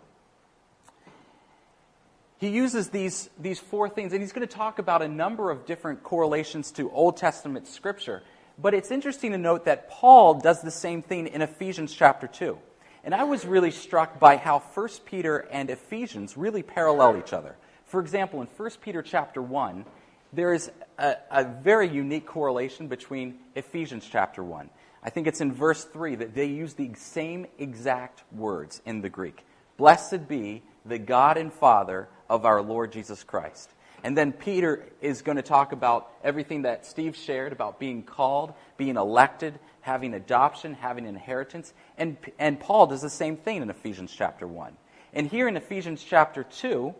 He 2.39 2.49
uses 2.49 2.91
these, 2.91 3.29
these 3.39 3.59
four 3.59 3.89
things, 3.89 4.13
and 4.13 4.23
he's 4.23 4.33
going 4.33 4.47
to 4.47 4.55
talk 4.55 4.79
about 4.79 5.03
a 5.03 5.09
number 5.09 5.51
of 5.51 5.67
different 5.67 6.03
correlations 6.03 6.71
to 6.73 6.91
Old 6.91 7.17
Testament 7.17 7.67
scripture. 7.67 8.23
But 8.59 8.73
it's 8.73 8.91
interesting 8.91 9.33
to 9.33 9.39
note 9.39 9.65
that 9.65 9.91
Paul 9.91 10.35
does 10.35 10.63
the 10.63 10.71
same 10.71 11.03
thing 11.03 11.27
in 11.27 11.43
Ephesians 11.43 11.93
chapter 11.93 12.27
2. 12.27 12.59
And 13.07 13.15
I 13.15 13.23
was 13.23 13.47
really 13.47 13.71
struck 13.71 14.19
by 14.19 14.37
how 14.37 14.59
1 14.59 14.89
Peter 15.05 15.47
and 15.53 15.71
Ephesians 15.71 16.37
really 16.37 16.65
parallel 16.65 17.17
each 17.17 17.33
other. 17.33 17.55
For 17.85 18.01
example, 18.01 18.41
in 18.41 18.49
1 18.49 18.71
Peter 18.81 19.01
chapter 19.01 19.41
1, 19.41 19.85
there 20.33 20.53
is 20.53 20.73
a, 20.99 21.15
a, 21.31 21.45
very 21.45 21.89
unique 21.89 22.27
correlation 22.27 22.89
between 22.89 23.39
Ephesians 23.55 24.09
chapter 24.11 24.43
1. 24.43 24.69
I 25.05 25.11
think 25.11 25.29
it's 25.29 25.41
in 25.41 25.53
verse 25.53 25.85
3 25.85 26.17
that 26.17 26.35
they 26.35 26.47
use 26.47 26.75
the 26.75 26.95
same 26.95 27.47
exact 27.61 28.25
words 28.33 28.83
in 28.85 29.03
the 29.03 29.09
Greek. 29.09 29.47
Blessed 29.77 30.27
be 30.27 30.65
the 30.85 30.99
God 30.99 31.37
and 31.37 31.53
Father 31.53 32.09
of 32.29 32.45
our 32.45 32.61
Lord 32.61 32.91
Jesus 32.91 33.23
Christ. 33.23 33.71
And 34.03 34.19
then 34.19 34.33
Peter 34.33 34.85
is 35.01 35.23
going 35.23 35.37
to 35.37 35.43
talk 35.43 35.71
about 35.71 36.11
everything 36.25 36.63
that 36.63 36.85
Steve 36.85 37.15
shared 37.15 37.53
about 37.53 37.79
being 37.79 38.03
called, 38.03 38.53
being 38.77 38.97
elected, 38.97 39.61
having 39.87 40.15
adoption, 40.15 40.75
having 40.75 41.07
inheritance. 41.07 41.73
And, 41.97 42.17
and 42.41 42.59
Paul 42.59 42.89
does 42.89 43.03
the 43.03 43.09
same 43.09 43.37
thing 43.37 43.63
in 43.63 43.71
Ephesians 43.71 44.13
chapter 44.13 44.45
1. 44.45 44.77
And 45.13 45.29
here 45.29 45.47
in 45.47 45.57
Ephesians 45.57 46.03
chapter 46.03 46.43
2, 46.43 46.93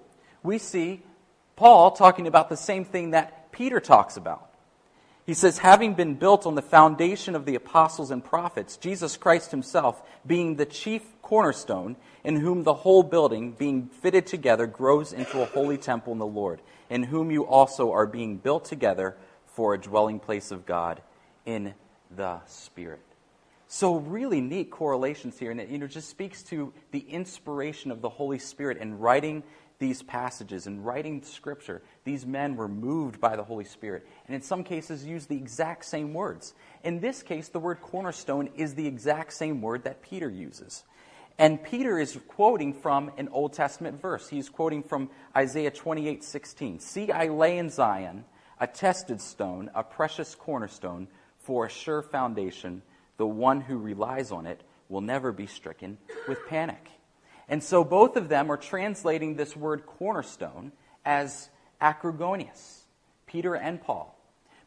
we 0.45 0.59
see 0.59 1.03
Paul 1.57 1.91
talking 1.91 2.29
about 2.29 2.49
the 2.49 2.57
same 2.57 2.85
thing 2.85 3.11
that 3.11 3.51
Peter 3.51 3.81
talks 3.81 4.17
about. 4.17 4.51
He 5.27 5.35
says, 5.35 5.59
having 5.59 5.95
been 5.95 6.15
built 6.15 6.47
on 6.47 6.55
the 6.55 6.63
foundation 6.63 7.35
of 7.35 7.45
the 7.45 7.57
apostles 7.57 8.13
and 8.13 8.25
prophets, 8.25 8.77
Jesus 8.77 9.17
Christ 9.17 9.51
himself 9.51 10.01
being 10.25 10.55
the 10.55 10.65
chief 10.65 11.03
cornerstone, 11.23 11.97
in 12.23 12.37
whom 12.37 12.63
the 12.63 12.73
whole 12.73 13.03
building, 13.03 13.51
being 13.51 13.89
fitted 13.89 14.29
together, 14.29 14.69
grows 14.69 15.13
into 15.13 15.43
a 15.43 15.47
holy 15.47 15.77
temple 15.77 16.13
in 16.13 16.21
the 16.21 16.27
Lord, 16.27 16.61
in 16.89 17.03
whom 17.03 17.33
you 17.33 17.45
also 17.45 17.91
are 17.91 18.07
being 18.07 18.37
built 18.37 18.65
together 18.65 19.17
for 19.47 19.75
a 19.75 19.81
dwelling 19.81 20.21
place 20.21 20.53
of 20.53 20.65
God 20.65 21.03
in 21.45 21.75
the 22.11 22.41
Spirit. 22.47 23.01
So, 23.69 23.97
really 23.97 24.41
neat 24.41 24.71
correlations 24.71 25.39
here, 25.39 25.51
and 25.51 25.61
it 25.61 25.69
you 25.69 25.79
know, 25.79 25.89
just 25.89 26.09
speaks 26.09 26.43
to 26.45 26.73
the 26.93 27.01
inspiration 27.01 27.91
of 27.91 28.01
the 28.01 28.09
Holy 28.09 28.39
Spirit 28.39 28.79
in 28.79 28.99
writing 28.99 29.43
these 29.79 30.03
passages 30.03 30.67
and 30.67 30.87
writing 30.87 31.23
Scripture. 31.23 31.83
These 32.05 32.25
men 32.25 32.57
were 32.57 32.69
moved 32.69 33.21
by 33.21 33.37
the 33.37 33.43
Holy 33.43 33.65
Spirit, 33.65 34.07
and 34.27 34.35
in 34.35 34.43
some 34.43 34.63
cases 34.63 35.05
used 35.05 35.29
the 35.29 35.37
exact 35.37 35.85
same 35.85 36.15
words. 36.15 36.55
In 36.85 37.01
this 37.01 37.23
case, 37.23 37.49
the 37.49 37.59
word 37.59 37.81
cornerstone 37.81 38.51
is 38.57 38.75
the 38.75 38.87
exact 38.87 39.33
same 39.33 39.61
word 39.61 39.85
that 39.85 40.01
Peter 40.01 40.31
uses. 40.31 40.85
And 41.39 41.63
Peter 41.63 41.99
is 41.99 42.19
quoting 42.29 42.73
from 42.73 43.11
an 43.19 43.29
Old 43.29 43.53
Testament 43.53 44.01
verse. 44.01 44.29
He's 44.29 44.49
quoting 44.49 44.83
from 44.83 45.11
Isaiah 45.37 45.71
28 45.71 46.25
16. 46.25 46.81
See, 46.81 47.11
I 47.11 47.29
lay 47.29 47.59
in 47.59 47.69
Zion 47.69 48.25
a 48.59 48.67
tested 48.67 49.21
stone, 49.21 49.71
a 49.75 49.83
precious 49.83 50.35
cornerstone 50.35 51.09
for 51.47 51.67
a 51.67 51.71
sure 51.71 52.03
foundation. 52.03 52.83
The 53.17 53.27
one 53.27 53.61
who 53.61 53.79
relies 53.79 54.31
on 54.31 54.47
it 54.47 54.63
will 54.89 55.01
never 55.01 55.33
be 55.33 55.47
stricken 55.47 55.99
with 56.29 56.47
panic. 56.49 56.91
And 57.49 57.63
so 57.63 57.85
both 57.85 58.17
of 58.17 58.29
them 58.29 58.51
are 58.51 58.57
translating 58.57 59.37
this 59.37 59.57
word 59.57 59.87
cornerstone 59.87 60.73
as 61.05 61.49
acrogonius, 61.81 62.81
Peter 63.27 63.55
and 63.55 63.81
Paul. 63.81 64.13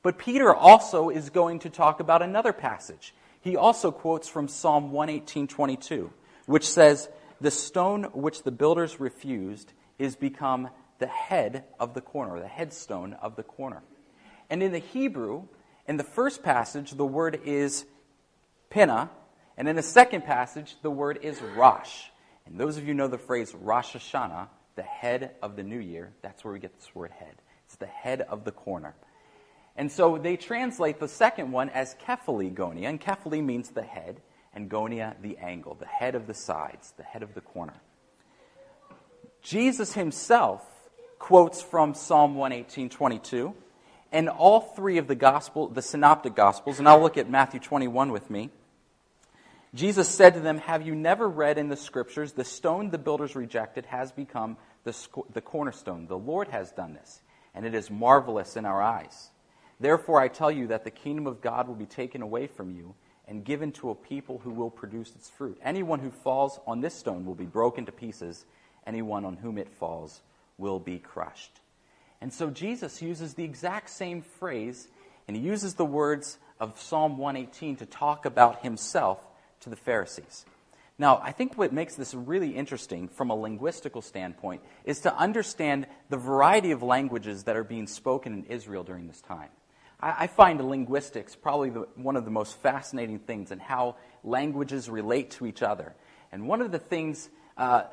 But 0.01 0.17
Peter 0.17 0.55
also 0.55 1.09
is 1.09 1.29
going 1.29 1.59
to 1.59 1.69
talk 1.69 2.00
about 2.00 2.21
another 2.21 2.53
passage. 2.53 3.13
He 3.41 3.55
also 3.55 3.91
quotes 3.91 4.27
from 4.27 4.48
Psalm 4.48 4.91
118:22 4.91 6.09
which 6.50 6.67
says, 6.67 7.09
The 7.39 7.51
stone 7.51 8.05
which 8.05 8.41
the 8.41 8.51
builders 8.51 9.00
refused 9.00 9.71
is 10.00 10.15
become 10.15 10.69
the 10.98 11.05
head 11.05 11.63
of 11.79 11.93
the 11.93 12.01
corner, 12.01 12.39
the 12.39 12.48
headstone 12.48 13.13
of 13.13 13.36
the 13.36 13.43
corner. 13.43 13.83
And 14.50 14.63
in 14.63 14.71
the 14.71 14.79
Hebrew, 14.79 15.43
in 15.89 15.98
the 15.98 16.03
first 16.03 16.43
passage, 16.43 16.91
the 16.91 17.03
word 17.03 17.41
is 17.46 17.84
pinna, 18.69 19.10
and 19.58 19.67
in 19.67 19.75
the 19.75 19.81
second 19.81 20.24
passage, 20.24 20.75
the 20.84 20.91
word 20.91 21.17
is 21.24 21.41
rosh. 21.41 22.03
And 22.46 22.60
those 22.60 22.77
of 22.77 22.88
you 22.88 22.93
know 22.93 23.08
the 23.08 23.17
phrase 23.17 23.55
Rosh 23.55 23.96
Hashanah, 23.96 24.50
the 24.75 24.84
head 24.84 25.31
of 25.41 25.55
the 25.55 25.63
new 25.63 25.79
year, 25.79 26.12
that's 26.22 26.43
where 26.43 26.53
we 26.53 26.60
get 26.60 26.75
this 26.75 26.93
word 26.93 27.10
head. 27.10 27.41
It's 27.65 27.75
the 27.75 27.88
head 27.88 28.22
of 28.22 28.43
the 28.43 28.51
corner. 28.51 28.93
And 29.75 29.91
so 29.91 30.19
they 30.19 30.38
translate 30.38 31.00
the 31.00 31.08
second 31.08 31.51
one 31.51 31.72
as 31.72 31.96
kephali 32.05 32.53
gonia, 32.53 32.88
and 32.88 33.01
kephali 33.01 33.43
means 33.43 33.72
the 33.72 33.81
head, 33.81 34.22
and 34.53 34.69
gonia 34.69 35.15
the 35.24 35.38
angle, 35.38 35.74
the 35.74 35.88
head 35.88 36.13
of 36.13 36.27
the 36.27 36.36
sides, 36.36 36.93
the 36.98 37.03
head 37.03 37.24
of 37.24 37.34
the 37.34 37.41
corner. 37.41 37.81
Jesus 39.41 39.93
himself 39.93 40.63
quotes 41.17 41.63
from 41.63 41.96
Psalm 41.96 42.36
118:22, 42.36 43.55
and 44.12 44.30
all 44.30 44.62
three 44.62 44.98
of 44.98 45.08
the 45.08 45.16
gospel, 45.16 45.68
the 45.68 45.82
synoptic 45.82 46.36
gospels, 46.36 46.80
and 46.80 46.88
I'll 46.88 47.01
look 47.01 47.18
at 47.18 47.30
Matthew 47.30 47.60
21 47.60 48.12
with 48.12 48.30
me. 48.30 48.50
Jesus 49.74 50.10
said 50.10 50.34
to 50.34 50.39
them, 50.39 50.58
Have 50.58 50.86
you 50.86 50.96
never 50.96 51.28
read 51.30 51.58
in 51.58 51.70
the 51.70 51.78
scriptures, 51.78 52.34
the 52.34 52.44
stone 52.44 52.89
the 52.89 52.98
builders 52.98 53.36
rejected 53.36 53.86
has 53.86 54.12
become 54.12 54.58
the, 54.84 54.96
the 55.32 55.42
cornerstone? 55.42 56.08
The 56.08 56.18
Lord 56.18 56.48
has 56.48 56.72
done 56.72 56.94
this, 56.94 57.22
and 57.54 57.66
it 57.66 57.75
is 57.75 57.92
marvelous 57.92 58.56
in 58.56 58.66
our 58.66 58.82
eyes. 58.82 59.30
Therefore, 59.80 60.20
I 60.20 60.28
tell 60.28 60.51
you 60.51 60.68
that 60.68 60.84
the 60.84 60.92
kingdom 60.92 61.28
of 61.28 61.42
God 61.42 61.68
will 61.68 61.75
be 61.75 61.86
taken 61.86 62.22
away 62.22 62.48
from 62.48 62.72
you 62.72 62.96
and 63.28 63.46
given 63.46 63.72
to 63.74 63.92
a 63.92 63.96
people 63.96 64.39
who 64.39 64.50
will 64.50 64.72
produce 64.72 65.16
its 65.16 65.30
fruit. 65.30 65.60
Anyone 65.63 66.00
who 66.00 66.10
falls 66.10 66.60
on 66.66 66.82
this 66.82 66.96
stone 66.96 67.25
will 67.25 67.36
be 67.36 67.46
broken 67.46 67.86
to 67.86 67.92
pieces, 67.92 68.44
anyone 68.88 69.24
on 69.24 69.38
whom 69.38 69.60
it 69.60 69.70
falls 69.70 70.22
will 70.58 70.80
be 70.80 70.98
crushed. 70.98 71.62
And 72.22 72.34
so 72.34 72.50
Jesus 72.50 73.02
uses 73.02 73.34
the 73.34 73.44
exact 73.44 73.90
same 73.90 74.22
phrase, 74.22 74.88
and 75.28 75.38
he 75.38 75.44
uses 75.44 75.76
the 75.76 75.86
words 75.86 76.38
of 76.60 76.80
Psalm 76.80 77.18
118 77.18 77.78
to 77.78 77.86
talk 77.86 78.26
about 78.26 78.62
himself 78.62 79.20
to 79.62 79.70
the 79.70 79.76
Pharisees. 79.76 80.46
Now, 80.98 81.22
I 81.24 81.32
think 81.32 81.58
what 81.58 81.72
makes 81.72 81.96
this 81.96 82.14
really 82.14 82.50
interesting 82.50 83.08
from 83.08 83.32
a 83.32 83.36
linguistical 83.36 84.04
standpoint 84.04 84.62
is 84.84 85.00
to 85.02 85.16
understand 85.16 85.88
the 86.10 86.18
variety 86.18 86.72
of 86.72 86.84
languages 86.84 87.46
that 87.46 87.56
are 87.56 87.64
being 87.64 87.88
spoken 87.88 88.34
in 88.34 88.44
Israel 88.46 88.84
during 88.84 89.08
this 89.08 89.22
time. 89.22 89.50
I, 90.02 90.28
find 90.28 90.62
linguistics 90.62 91.36
probably 91.36 91.72
the, 91.72 91.88
one 91.96 92.16
of 92.16 92.24
the 92.24 92.32
most 92.32 92.58
fascinating 92.60 93.20
things 93.20 93.52
and 93.52 93.62
how 93.62 93.98
languages 94.24 94.90
relate 94.90 95.32
to 95.32 95.46
each 95.46 95.62
other. 95.62 95.94
And 96.32 96.48
one 96.48 96.62
of 96.62 96.72
the 96.72 96.80
things 96.80 97.30
uh, 97.58 97.84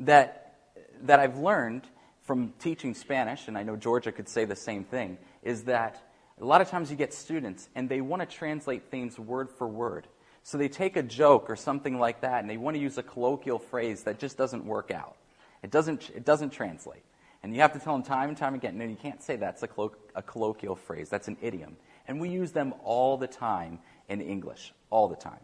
that, 0.00 0.56
that 1.04 1.20
I've 1.20 1.38
learned 1.38 1.86
from 2.24 2.52
teaching 2.58 2.94
Spanish, 2.94 3.48
and 3.48 3.56
I 3.56 3.62
know 3.62 3.76
Georgia 3.76 4.10
could 4.10 4.28
say 4.28 4.44
the 4.44 4.56
same 4.56 4.84
thing, 4.84 5.18
is 5.42 5.64
that 5.64 6.02
a 6.40 6.44
lot 6.44 6.60
of 6.60 6.68
times 6.68 6.90
you 6.90 6.96
get 6.96 7.14
students 7.14 7.68
and 7.74 7.88
they 7.88 8.00
want 8.00 8.20
to 8.20 8.26
translate 8.26 8.90
things 8.90 9.18
word 9.18 9.50
for 9.50 9.68
word. 9.68 10.08
So 10.42 10.58
they 10.58 10.68
take 10.68 10.96
a 10.96 11.02
joke 11.02 11.48
or 11.48 11.56
something 11.56 11.98
like 11.98 12.22
that 12.22 12.40
and 12.40 12.50
they 12.50 12.56
want 12.56 12.76
to 12.76 12.82
use 12.82 12.98
a 12.98 13.02
colloquial 13.02 13.58
phrase 13.58 14.02
that 14.02 14.18
just 14.18 14.36
doesn't 14.36 14.64
work 14.64 14.90
out. 14.90 15.16
It 15.62 15.70
doesn't, 15.70 16.10
it 16.14 16.24
doesn't 16.24 16.50
translate. 16.50 17.04
And 17.42 17.54
you 17.54 17.60
have 17.60 17.72
to 17.74 17.78
tell 17.78 17.92
them 17.92 18.02
time 18.02 18.30
and 18.30 18.38
time 18.38 18.54
again, 18.54 18.78
no, 18.78 18.84
you 18.84 18.96
can't 18.96 19.22
say 19.22 19.36
that's 19.36 19.62
a, 19.62 19.68
collo- 19.68 19.94
a 20.14 20.22
colloquial 20.22 20.76
phrase, 20.76 21.08
that's 21.08 21.28
an 21.28 21.36
idiom. 21.40 21.76
And 22.08 22.20
we 22.20 22.30
use 22.30 22.52
them 22.52 22.74
all 22.82 23.16
the 23.16 23.26
time 23.26 23.78
in 24.08 24.20
English, 24.20 24.72
all 24.90 25.08
the 25.08 25.16
time. 25.16 25.40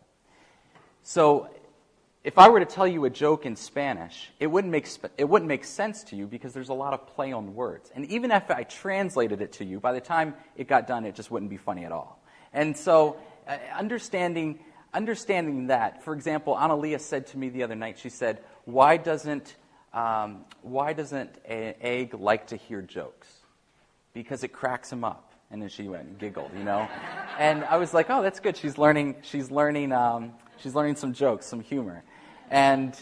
So 1.03 1.51
if 2.23 2.39
I 2.39 2.49
were 2.49 2.61
to 2.61 2.67
tell 2.67 2.87
you 2.87 3.07
a 3.07 3.11
joke 3.11 3.47
in 3.47 3.57
Spanish, 3.57 4.31
it 4.39 4.47
wouldn't 4.47 4.71
make, 4.71 4.89
it 5.17 5.29
wouldn't 5.29 5.49
make 5.49 5.65
sense 5.65 6.05
to 6.05 6.17
you 6.17 6.27
because 6.27 6.53
there's 6.53 6.69
a 6.69 6.75
lot 6.75 6.93
of 6.93 7.07
play 7.07 7.33
on 7.33 7.55
words. 7.55 7.91
And 7.95 8.05
even 8.07 8.31
if 8.31 8.50
I 8.50 8.65
translated 8.65 9.41
it 9.41 9.53
to 9.53 9.65
you, 9.65 9.81
by 9.81 9.93
the 9.93 10.00
time 10.00 10.35
it 10.57 10.69
got 10.69 10.87
done, 10.87 11.07
it 11.07 11.15
just 11.15 11.31
wouldn't 11.31 11.50
be 11.50 11.57
funny 11.57 11.85
at 11.85 11.93
all. 11.93 12.23
And 12.53 12.77
so 12.77 13.17
uh, 13.49 13.57
understanding, 13.75 14.59
understanding 14.93 15.69
that, 15.69 16.03
for 16.05 16.12
example, 16.12 16.55
Analia 16.57 17.00
said 17.00 17.29
to 17.29 17.39
me 17.39 17.49
the 17.49 17.62
other 17.62 17.77
night, 17.77 17.99
she 17.99 18.11
said, 18.11 18.43
why 18.65 18.97
doesn't 18.99 19.57
um, 19.93 20.45
why 20.62 20.93
doesn't 20.93 21.37
an 21.45 21.75
egg 21.81 22.15
like 22.15 22.49
to 22.49 22.57
hear 22.57 22.81
jokes? 22.81 23.27
Because 24.12 24.45
it 24.45 24.53
cracks 24.53 24.93
him 24.93 25.05
up. 25.05 25.30
And 25.50 25.61
then 25.61 25.69
she 25.69 25.88
went 25.88 26.04
and 26.04 26.19
giggled, 26.19 26.50
you 26.57 26.64
know. 26.64 26.88
and 27.38 27.64
I 27.64 27.76
was 27.76 27.92
like, 27.92 28.09
oh, 28.09 28.23
that's 28.23 28.40
good. 28.40 28.57
She's 28.57 28.78
learning. 28.78 29.16
She's 29.23 29.50
learning. 29.50 29.92
Um, 29.92 30.33
she's 30.59 30.75
learning 30.75 30.97
some 30.97 31.12
jokes, 31.12 31.47
some 31.47 31.61
humor. 31.61 32.04
And 32.50 32.97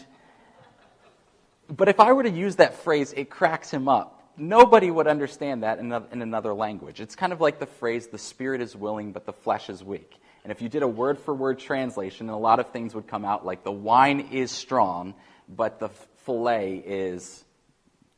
but 1.69 1.87
if 1.87 1.99
I 1.99 2.13
were 2.13 2.23
to 2.23 2.29
use 2.29 2.55
that 2.55 2.75
phrase, 2.75 3.13
it 3.15 3.29
cracks 3.29 3.69
him 3.69 3.87
up. 3.87 4.15
Nobody 4.37 4.89
would 4.89 5.07
understand 5.07 5.63
that 5.63 5.79
in, 5.79 5.91
in 6.11 6.21
another 6.21 6.53
language. 6.53 6.99
It's 6.99 7.15
kind 7.15 7.31
of 7.31 7.41
like 7.41 7.59
the 7.59 7.65
phrase, 7.65 8.07
the 8.07 8.17
spirit 8.17 8.61
is 8.61 8.75
willing, 8.75 9.11
but 9.11 9.25
the 9.25 9.33
flesh 9.33 9.69
is 9.69 9.83
weak. 9.83 10.15
And 10.43 10.51
if 10.51 10.61
you 10.61 10.69
did 10.69 10.81
a 10.81 10.87
word 10.87 11.19
for 11.19 11.33
word 11.33 11.59
translation, 11.59 12.29
a 12.29 12.39
lot 12.39 12.59
of 12.59 12.71
things 12.71 12.95
would 12.95 13.07
come 13.07 13.25
out 13.25 13.45
like 13.45 13.63
the 13.63 13.71
wine 13.71 14.29
is 14.31 14.49
strong, 14.49 15.13
but 15.47 15.79
the 15.79 15.89
filet 16.25 16.77
is 16.77 17.43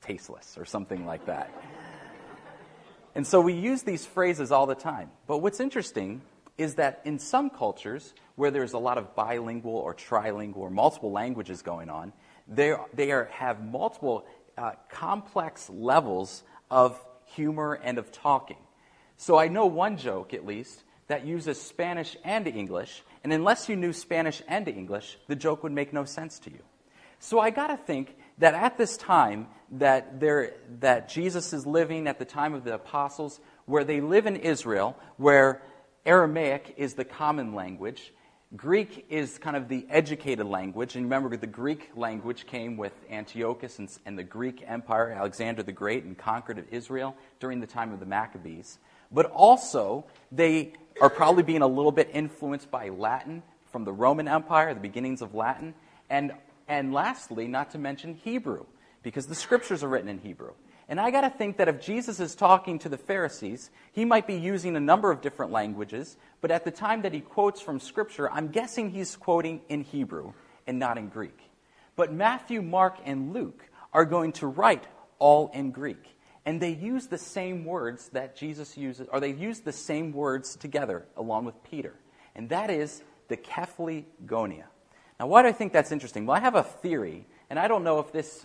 tasteless 0.01 0.57
or 0.57 0.65
something 0.65 1.05
like 1.05 1.25
that. 1.25 1.51
And 3.15 3.27
so 3.27 3.41
we 3.41 3.53
use 3.53 3.83
these 3.83 4.05
phrases 4.05 4.51
all 4.51 4.65
the 4.65 4.75
time. 4.75 5.11
But 5.27 5.39
what's 5.39 5.59
interesting 5.59 6.21
is 6.57 6.75
that 6.75 7.01
in 7.05 7.19
some 7.19 7.49
cultures 7.49 8.13
where 8.35 8.51
there's 8.51 8.73
a 8.73 8.77
lot 8.77 8.97
of 8.97 9.15
bilingual 9.15 9.75
or 9.75 9.93
trilingual 9.93 10.57
or 10.57 10.69
multiple 10.69 11.11
languages 11.11 11.61
going 11.61 11.89
on, 11.89 12.13
they, 12.47 12.73
they 12.93 13.11
are, 13.11 13.25
have 13.31 13.63
multiple 13.63 14.25
uh, 14.57 14.71
complex 14.89 15.69
levels 15.69 16.43
of 16.69 16.99
humor 17.25 17.73
and 17.73 17.97
of 17.97 18.11
talking. 18.11 18.57
So 19.17 19.37
I 19.37 19.47
know 19.47 19.65
one 19.65 19.97
joke, 19.97 20.33
at 20.33 20.45
least, 20.45 20.83
that 21.07 21.25
uses 21.25 21.61
Spanish 21.61 22.15
and 22.23 22.47
English, 22.47 23.03
and 23.23 23.33
unless 23.33 23.67
you 23.69 23.75
knew 23.75 23.93
Spanish 23.93 24.41
and 24.47 24.67
English, 24.67 25.17
the 25.27 25.35
joke 25.35 25.63
would 25.63 25.71
make 25.71 25.93
no 25.93 26.05
sense 26.05 26.39
to 26.39 26.51
you. 26.51 26.61
So 27.19 27.39
I 27.39 27.49
got 27.49 27.67
to 27.67 27.77
think 27.77 28.15
that 28.41 28.55
at 28.55 28.77
this 28.77 28.97
time 28.97 29.47
that, 29.73 30.19
there, 30.19 30.53
that 30.79 31.07
Jesus 31.07 31.53
is 31.53 31.65
living 31.65 32.07
at 32.07 32.17
the 32.17 32.25
time 32.25 32.53
of 32.53 32.63
the 32.63 32.73
apostles, 32.73 33.39
where 33.65 33.83
they 33.83 34.01
live 34.01 34.25
in 34.25 34.35
Israel, 34.35 34.97
where 35.17 35.61
Aramaic 36.05 36.73
is 36.75 36.95
the 36.95 37.05
common 37.05 37.53
language, 37.53 38.11
Greek 38.55 39.05
is 39.09 39.37
kind 39.37 39.55
of 39.55 39.69
the 39.69 39.85
educated 39.89 40.45
language. 40.47 40.95
And 40.95 41.05
remember, 41.05 41.37
the 41.37 41.47
Greek 41.47 41.91
language 41.95 42.47
came 42.47 42.77
with 42.77 42.93
Antiochus 43.09 43.77
and, 43.79 43.89
and 44.05 44.17
the 44.17 44.23
Greek 44.23 44.63
Empire, 44.67 45.11
Alexander 45.11 45.63
the 45.63 45.71
Great, 45.71 46.03
and 46.03 46.17
conquered 46.17 46.65
Israel 46.71 47.15
during 47.39 47.61
the 47.61 47.67
time 47.67 47.93
of 47.93 47.99
the 47.99 48.05
Maccabees. 48.07 48.79
But 49.11 49.27
also, 49.27 50.05
they 50.31 50.73
are 50.99 51.11
probably 51.11 51.43
being 51.43 51.61
a 51.61 51.67
little 51.67 51.91
bit 51.91 52.09
influenced 52.11 52.71
by 52.71 52.89
Latin 52.89 53.43
from 53.71 53.85
the 53.85 53.93
Roman 53.93 54.27
Empire, 54.27 54.73
the 54.73 54.79
beginnings 54.81 55.21
of 55.21 55.35
Latin. 55.35 55.75
And 56.09 56.33
and 56.71 56.93
lastly, 56.93 57.49
not 57.49 57.71
to 57.71 57.77
mention 57.77 58.13
Hebrew, 58.13 58.63
because 59.03 59.27
the 59.27 59.35
scriptures 59.35 59.83
are 59.83 59.89
written 59.89 60.07
in 60.07 60.19
Hebrew. 60.19 60.53
And 60.87 61.01
I 61.01 61.11
got 61.11 61.21
to 61.21 61.29
think 61.29 61.57
that 61.57 61.67
if 61.67 61.81
Jesus 61.81 62.21
is 62.21 62.33
talking 62.33 62.79
to 62.79 62.87
the 62.87 62.97
Pharisees, 62.97 63.69
he 63.91 64.05
might 64.05 64.25
be 64.25 64.35
using 64.35 64.77
a 64.77 64.79
number 64.79 65.11
of 65.11 65.19
different 65.19 65.51
languages, 65.51 66.15
but 66.39 66.49
at 66.49 66.63
the 66.63 66.71
time 66.71 67.01
that 67.01 67.13
he 67.13 67.19
quotes 67.19 67.59
from 67.59 67.81
Scripture, 67.81 68.31
I'm 68.31 68.47
guessing 68.47 68.89
he's 68.89 69.17
quoting 69.17 69.59
in 69.67 69.81
Hebrew 69.81 70.31
and 70.65 70.79
not 70.79 70.97
in 70.97 71.09
Greek. 71.09 71.37
But 71.97 72.13
Matthew, 72.13 72.61
Mark, 72.61 72.99
and 73.03 73.33
Luke 73.33 73.65
are 73.91 74.05
going 74.05 74.31
to 74.33 74.47
write 74.47 74.87
all 75.19 75.51
in 75.53 75.71
Greek. 75.71 76.15
And 76.45 76.61
they 76.61 76.71
use 76.71 77.07
the 77.07 77.17
same 77.17 77.65
words 77.65 78.07
that 78.13 78.37
Jesus 78.37 78.77
uses, 78.77 79.09
or 79.11 79.19
they 79.19 79.33
use 79.33 79.59
the 79.59 79.73
same 79.73 80.13
words 80.13 80.55
together 80.55 81.05
along 81.17 81.43
with 81.43 81.61
Peter. 81.69 81.95
And 82.33 82.47
that 82.47 82.69
is 82.69 83.03
the 83.27 83.35
Kephali 83.35 84.05
Gonia. 84.25 84.70
Now, 85.21 85.27
why 85.27 85.43
do 85.43 85.49
I 85.49 85.51
think 85.51 85.71
that's 85.71 85.91
interesting? 85.91 86.25
Well, 86.25 86.35
I 86.35 86.39
have 86.39 86.55
a 86.55 86.63
theory, 86.63 87.27
and 87.51 87.59
I 87.59 87.67
don't 87.67 87.83
know 87.83 87.99
if 87.99 88.11
this 88.11 88.43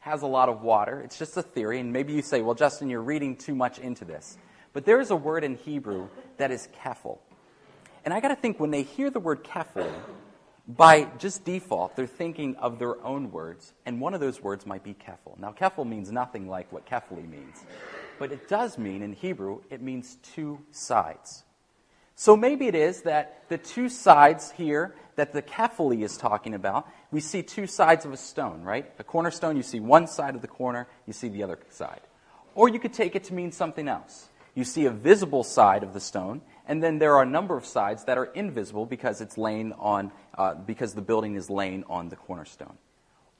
has 0.00 0.20
a 0.20 0.26
lot 0.26 0.50
of 0.50 0.60
water. 0.60 1.00
It's 1.00 1.18
just 1.18 1.34
a 1.38 1.42
theory, 1.42 1.80
and 1.80 1.94
maybe 1.94 2.12
you 2.12 2.20
say, 2.20 2.42
well, 2.42 2.54
Justin, 2.54 2.90
you're 2.90 3.00
reading 3.00 3.36
too 3.36 3.54
much 3.54 3.78
into 3.78 4.04
this. 4.04 4.36
But 4.74 4.84
there 4.84 5.00
is 5.00 5.10
a 5.10 5.16
word 5.16 5.44
in 5.44 5.54
Hebrew 5.56 6.08
that 6.36 6.50
is 6.50 6.68
kephel. 6.84 7.20
And 8.04 8.12
I 8.12 8.20
got 8.20 8.28
to 8.28 8.36
think 8.36 8.60
when 8.60 8.70
they 8.70 8.82
hear 8.82 9.08
the 9.08 9.18
word 9.18 9.44
kephel, 9.44 9.90
by 10.68 11.04
just 11.16 11.46
default, 11.46 11.96
they're 11.96 12.06
thinking 12.06 12.54
of 12.56 12.78
their 12.78 13.02
own 13.02 13.32
words, 13.32 13.72
and 13.86 13.98
one 13.98 14.12
of 14.12 14.20
those 14.20 14.42
words 14.42 14.66
might 14.66 14.84
be 14.84 14.92
kephel. 14.92 15.38
Now, 15.38 15.52
kephel 15.58 15.88
means 15.88 16.12
nothing 16.12 16.50
like 16.50 16.70
what 16.70 16.84
kephali 16.84 17.26
means, 17.26 17.64
but 18.18 18.30
it 18.30 18.46
does 18.46 18.76
mean 18.76 19.00
in 19.00 19.14
Hebrew, 19.14 19.62
it 19.70 19.80
means 19.80 20.18
two 20.34 20.60
sides. 20.70 21.44
So 22.20 22.36
maybe 22.36 22.66
it 22.66 22.74
is 22.74 23.00
that 23.04 23.48
the 23.48 23.56
two 23.56 23.88
sides 23.88 24.50
here 24.50 24.94
that 25.16 25.32
the 25.32 25.40
kephali 25.40 26.02
is 26.02 26.18
talking 26.18 26.52
about, 26.52 26.86
we 27.10 27.18
see 27.18 27.42
two 27.42 27.66
sides 27.66 28.04
of 28.04 28.12
a 28.12 28.18
stone, 28.18 28.60
right? 28.60 28.92
A 28.98 29.04
cornerstone, 29.04 29.56
you 29.56 29.62
see 29.62 29.80
one 29.80 30.06
side 30.06 30.34
of 30.34 30.42
the 30.42 30.46
corner, 30.46 30.86
you 31.06 31.14
see 31.14 31.30
the 31.30 31.42
other 31.42 31.58
side. 31.70 32.02
Or 32.54 32.68
you 32.68 32.78
could 32.78 32.92
take 32.92 33.16
it 33.16 33.24
to 33.24 33.32
mean 33.32 33.52
something 33.52 33.88
else. 33.88 34.28
You 34.54 34.64
see 34.64 34.84
a 34.84 34.90
visible 34.90 35.42
side 35.42 35.82
of 35.82 35.94
the 35.94 35.98
stone, 35.98 36.42
and 36.68 36.82
then 36.82 36.98
there 36.98 37.14
are 37.16 37.22
a 37.22 37.26
number 37.26 37.56
of 37.56 37.64
sides 37.64 38.04
that 38.04 38.18
are 38.18 38.26
invisible 38.26 38.84
because 38.84 39.22
it's 39.22 39.38
laying 39.38 39.72
on, 39.72 40.12
uh, 40.36 40.56
because 40.56 40.92
the 40.92 41.00
building 41.00 41.36
is 41.36 41.48
laying 41.48 41.84
on 41.84 42.10
the 42.10 42.16
cornerstone. 42.16 42.76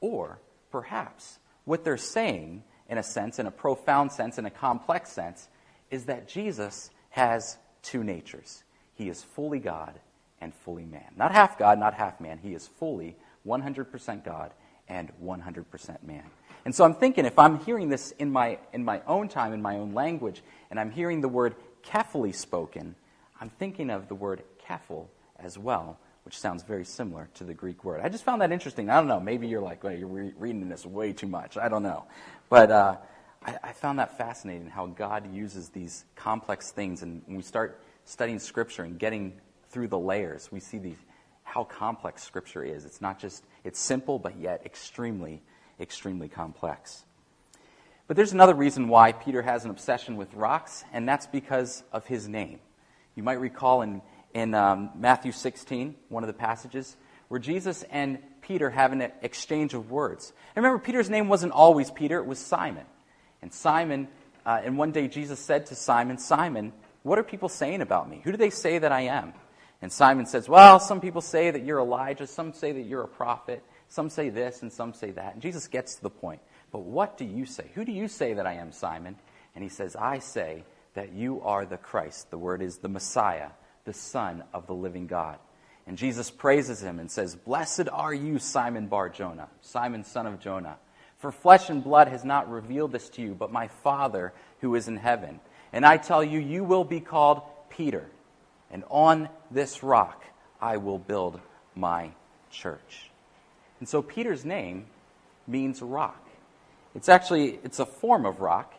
Or 0.01 0.39
perhaps 0.73 1.39
what 1.67 1.85
they're 1.85 1.99
saying, 1.99 2.63
in 2.89 2.97
a 2.97 3.03
sense, 3.03 3.39
in 3.39 3.45
a 3.45 3.51
profound 3.51 4.11
sense, 4.11 4.39
in 4.39 4.47
a 4.47 4.51
complex 4.51 5.13
sense, 5.13 5.51
is 5.91 6.07
that 6.07 6.29
Jesus 6.29 6.91
has 7.11 7.59
two 7.83 8.03
natures. 8.03 8.65
He 9.01 9.09
is 9.09 9.23
fully 9.23 9.61
God 9.61 9.99
and 10.43 10.53
fully 10.53 10.85
man. 10.85 11.07
Not 11.17 11.33
half 11.33 11.57
God, 11.57 11.79
not 11.79 11.95
half 11.95 12.21
man. 12.21 12.37
He 12.37 12.53
is 12.53 12.69
fully 12.69 13.17
100% 13.47 14.23
God 14.23 14.53
and 14.91 15.11
100% 15.25 16.03
man. 16.03 16.25
And 16.67 16.75
so 16.75 16.85
I'm 16.85 16.93
thinking 16.93 17.25
if 17.25 17.39
I'm 17.39 17.61
hearing 17.61 17.89
this 17.89 18.11
in 18.19 18.31
my, 18.31 18.59
in 18.75 18.85
my 18.85 19.01
own 19.07 19.29
time, 19.29 19.55
in 19.55 19.63
my 19.63 19.79
own 19.79 19.95
language, 19.95 20.43
and 20.71 20.79
I'm 20.79 20.91
hearing 20.91 21.23
the 21.23 21.31
word 21.31 21.55
kephali 21.83 22.35
spoken, 22.35 22.95
I'm 23.41 23.49
thinking 23.49 23.89
of 23.89 24.09
the 24.09 24.15
word 24.15 24.43
kephel 24.69 25.07
as 25.39 25.57
well, 25.57 25.99
which 26.27 26.39
sounds 26.39 26.63
very 26.63 26.85
similar 26.85 27.31
to 27.37 27.45
the 27.45 27.55
Greek 27.55 27.83
word. 27.85 28.03
I 28.03 28.11
just 28.11 28.25
found 28.25 28.43
that 28.43 28.53
interesting. 28.53 28.91
I 28.91 28.97
don't 28.97 29.09
know. 29.09 29.19
Maybe 29.19 29.47
you're 29.47 29.63
like, 29.63 29.83
well, 29.83 29.97
you're 29.97 30.09
re- 30.09 30.35
reading 30.39 30.69
this 30.69 30.85
way 30.85 31.15
too 31.15 31.27
much. 31.27 31.57
I 31.57 31.71
don't 31.71 31.83
know. 31.83 32.05
But 32.51 32.71
uh, 32.71 32.97
I, 33.47 33.57
I 33.63 33.73
found 33.73 33.99
that 33.99 34.19
fascinating 34.19 34.69
how 34.69 34.85
God 34.85 35.33
uses 35.35 35.71
these 35.71 36.05
complex 36.17 36.71
things. 36.71 37.03
And 37.03 37.23
we 37.27 37.41
start 37.41 37.81
studying 38.11 38.41
Scripture 38.41 38.83
and 38.83 38.99
getting 38.99 39.33
through 39.71 39.87
the 39.87 39.99
layers, 39.99 40.51
we 40.51 40.59
see 40.59 40.97
how 41.45 41.63
complex 41.63 42.25
Scripture 42.25 42.65
is. 42.65 42.85
It's 42.85 43.01
not 43.01 43.21
just, 43.21 43.45
it's 43.63 43.79
simple, 43.79 44.19
but 44.19 44.37
yet 44.37 44.63
extremely, 44.67 45.43
extremely 45.81 46.29
complex. 46.29 47.05
But 48.09 48.17
there's 48.17 48.33
another 48.33 48.55
reason 48.55 48.89
why 48.89 49.13
Peter 49.13 49.43
has 49.43 49.65
an 49.65 49.71
obsession 49.71 50.17
with 50.17 50.35
rocks, 50.35 50.85
and 50.93 51.09
that's 51.09 51.27
because 51.29 51.85
of 51.93 52.05
his 52.07 52.27
name. 52.27 52.59
You 53.15 53.23
might 53.23 53.41
recall 53.41 53.83
in, 53.83 54.03
in 54.35 54.55
um, 54.55 54.91
Matthew 54.97 55.31
16, 55.31 55.95
one 56.09 56.25
of 56.25 56.27
the 56.27 56.35
passages, 56.35 56.97
where 57.29 57.39
Jesus 57.39 57.85
and 57.91 58.19
Peter 58.41 58.71
have 58.71 58.91
an 58.91 59.03
exchange 59.23 59.73
of 59.73 59.93
words. 59.93 60.33
And 60.57 60.65
remember, 60.65 60.85
Peter's 60.85 61.09
name 61.09 61.29
wasn't 61.29 61.53
always 61.53 61.93
Peter, 61.93 62.19
it 62.19 62.27
was 62.27 62.41
Simon. 62.41 62.87
And 63.41 63.55
Simon, 63.55 64.09
uh, 64.45 64.61
and 64.65 64.77
one 64.77 64.91
day 64.91 65.07
Jesus 65.07 65.39
said 65.39 65.67
to 65.67 65.77
Simon, 65.77 66.19
Simon, 66.19 66.73
what 67.03 67.19
are 67.19 67.23
people 67.23 67.49
saying 67.49 67.81
about 67.81 68.09
me? 68.09 68.21
Who 68.25 68.31
do 68.31 68.37
they 68.37 68.51
say 68.51 68.79
that 68.79 68.93
I 68.93 69.03
am? 69.03 69.33
And 69.83 69.91
Simon 69.91 70.27
says, 70.27 70.49
Well, 70.49 70.79
some 70.79 71.01
people 71.01 71.21
say 71.21 71.51
that 71.51 71.65
you're 71.65 71.81
Elijah, 71.81 72.27
some 72.27 72.53
say 72.53 72.73
that 72.73 72.83
you're 72.83 73.03
a 73.03 73.09
prophet, 73.09 73.63
some 73.89 74.11
say 74.11 74.29
this, 74.29 74.63
and 74.63 74.73
some 74.73 74.93
say 74.93 75.11
that. 75.13 75.35
And 75.35 75.43
Jesus 75.43 75.67
gets 75.69 75.97
to 75.97 76.03
the 76.03 76.11
point. 76.11 76.41
But 76.71 76.81
what 76.81 77.17
do 77.17 77.25
you 77.25 77.47
say? 77.47 77.71
Who 77.75 77.85
do 77.85 77.93
you 77.93 78.07
say 78.07 78.35
that 78.35 78.47
I 78.47 78.55
am, 78.55 78.73
Simon? 78.73 79.17
And 79.55 79.65
he 79.65 79.71
says, 79.71 79.97
I 79.97 80.19
say 80.19 80.65
that 80.95 81.13
you 81.13 81.41
are 81.43 81.65
the 81.65 81.77
Christ. 81.77 82.31
The 82.31 82.39
word 82.39 82.63
is 82.63 82.79
the 82.79 82.89
Messiah, 82.89 83.51
the 83.85 83.93
Son 83.93 84.45
of 84.53 84.67
the 84.67 84.75
living 84.75 85.07
God. 85.07 85.39
And 85.87 85.99
Jesus 85.99 86.31
praises 86.31 86.83
him 86.83 87.01
and 87.01 87.11
says, 87.11 87.35
Blessed 87.35 87.89
are 87.91 88.15
you, 88.15 88.39
Simon 88.39 88.87
Bar 88.87 89.09
Jonah, 89.09 89.49
Simon, 89.61 90.05
son 90.05 90.27
of 90.27 90.39
Jonah. 90.39 90.77
For 91.19 91.33
flesh 91.33 91.69
and 91.69 91.83
blood 91.83 92.09
has 92.09 92.25
not 92.25 92.51
revealed 92.51 92.93
this 92.93 93.09
to 93.11 93.23
you, 93.23 93.35
but 93.35 93.53
my 93.53 93.69
Father 93.69 94.33
who 94.61 94.75
is 94.75 94.89
in 94.89 94.97
heaven. 94.97 95.41
And 95.73 95.87
I 95.87 95.97
tell 95.97 96.23
you, 96.25 96.39
you 96.41 96.65
will 96.65 96.85
be 96.85 97.01
called 97.01 97.43
Peter, 97.69 98.07
and 98.71 98.85
on 98.91 99.29
this 99.51 99.83
rock 99.83 100.25
I 100.61 100.77
will 100.79 100.99
build 100.99 101.41
my 101.75 102.11
church. 102.51 103.11
And 103.79 103.89
so 103.89 104.03
Peter's 104.03 104.45
name 104.45 104.87
means 105.47 105.81
rock. 105.81 106.21
It's 106.95 107.09
actually 107.09 107.61
it's 107.63 107.79
a 107.79 107.87
form 107.87 108.27
of 108.27 108.41
rock. 108.41 108.75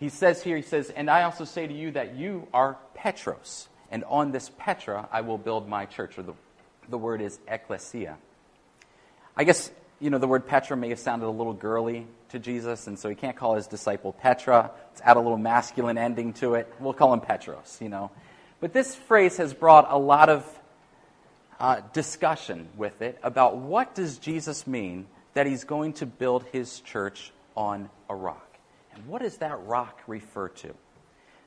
He 0.00 0.08
says 0.08 0.42
here, 0.42 0.56
he 0.56 0.62
says, 0.62 0.90
and 0.90 1.08
I 1.08 1.22
also 1.22 1.44
say 1.44 1.66
to 1.66 1.72
you 1.72 1.92
that 1.92 2.16
you 2.16 2.48
are 2.52 2.76
Petros, 2.94 3.68
and 3.90 4.04
on 4.04 4.32
this 4.32 4.50
Petra 4.58 5.08
I 5.12 5.20
will 5.20 5.38
build 5.38 5.68
my 5.68 5.86
church, 5.86 6.18
or 6.18 6.22
the, 6.22 6.34
the 6.88 6.98
word 6.98 7.20
is 7.20 7.38
ecclesia. 7.46 8.16
I 9.36 9.44
guess 9.44 9.70
you 10.02 10.10
know, 10.10 10.18
the 10.18 10.26
word 10.26 10.48
Petra 10.48 10.76
may 10.76 10.88
have 10.88 10.98
sounded 10.98 11.26
a 11.26 11.30
little 11.30 11.52
girly 11.52 12.08
to 12.30 12.40
Jesus, 12.40 12.88
and 12.88 12.98
so 12.98 13.08
he 13.08 13.14
can't 13.14 13.36
call 13.36 13.54
his 13.54 13.68
disciple 13.68 14.12
Petra. 14.12 14.72
Let's 14.90 15.00
add 15.00 15.16
a 15.16 15.20
little 15.20 15.38
masculine 15.38 15.96
ending 15.96 16.32
to 16.34 16.54
it. 16.54 16.72
We'll 16.80 16.92
call 16.92 17.14
him 17.14 17.20
Petros, 17.20 17.78
you 17.80 17.88
know. 17.88 18.10
But 18.58 18.72
this 18.72 18.96
phrase 18.96 19.36
has 19.36 19.54
brought 19.54 19.86
a 19.88 19.96
lot 19.96 20.28
of 20.28 20.44
uh, 21.60 21.82
discussion 21.92 22.68
with 22.76 23.00
it 23.00 23.16
about 23.22 23.58
what 23.58 23.94
does 23.94 24.18
Jesus 24.18 24.66
mean 24.66 25.06
that 25.34 25.46
he's 25.46 25.62
going 25.62 25.92
to 25.94 26.06
build 26.06 26.44
his 26.50 26.80
church 26.80 27.30
on 27.56 27.88
a 28.10 28.14
rock. 28.16 28.58
And 28.96 29.06
what 29.06 29.22
does 29.22 29.36
that 29.36 29.64
rock 29.66 30.00
refer 30.08 30.48
to? 30.48 30.74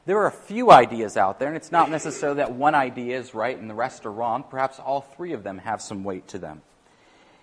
There 0.05 0.17
are 0.19 0.27
a 0.27 0.31
few 0.31 0.71
ideas 0.71 1.17
out 1.17 1.39
there, 1.39 1.49
and 1.49 1.57
it's 1.57 1.73
not 1.73 1.91
necessarily 1.91 2.37
that 2.37 2.53
one 2.53 2.73
idea 2.73 3.19
is 3.19 3.33
right 3.33 3.57
and 3.57 3.69
the 3.69 3.73
rest 3.73 4.05
are 4.05 4.11
wrong. 4.11 4.45
Perhaps 4.49 4.79
all 4.79 5.01
three 5.01 5.33
of 5.33 5.43
them 5.43 5.57
have 5.57 5.81
some 5.81 6.05
weight 6.05 6.29
to 6.29 6.37
them. 6.37 6.61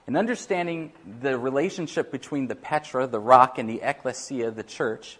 In 0.07 0.17
understanding 0.17 0.93
the 1.21 1.39
relationship 1.39 2.11
between 2.11 2.49
the 2.49 2.57
Petra, 2.57 3.07
the 3.07 3.21
rock, 3.21 3.59
and 3.59 3.69
the 3.69 3.81
ecclesia, 3.83 4.51
the 4.51 4.65
church, 4.65 5.19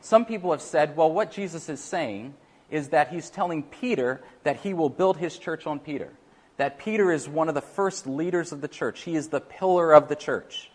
some 0.00 0.24
people 0.24 0.52
have 0.52 0.62
said, 0.62 0.96
well, 0.96 1.12
what 1.12 1.32
Jesus 1.32 1.68
is 1.68 1.80
saying 1.80 2.34
is 2.70 2.88
that 2.88 3.08
he's 3.08 3.30
telling 3.30 3.62
Peter 3.62 4.22
that 4.44 4.56
he 4.58 4.74
will 4.74 4.88
build 4.88 5.16
his 5.16 5.38
church 5.38 5.66
on 5.66 5.78
Peter. 5.78 6.10
That 6.56 6.78
Peter 6.78 7.10
is 7.10 7.28
one 7.28 7.48
of 7.48 7.54
the 7.54 7.60
first 7.60 8.06
leaders 8.06 8.52
of 8.52 8.60
the 8.60 8.68
church. 8.68 9.02
He 9.02 9.16
is 9.16 9.28
the 9.28 9.40
pillar 9.40 9.92
of 9.92 10.08
the 10.08 10.16
church. 10.16 10.70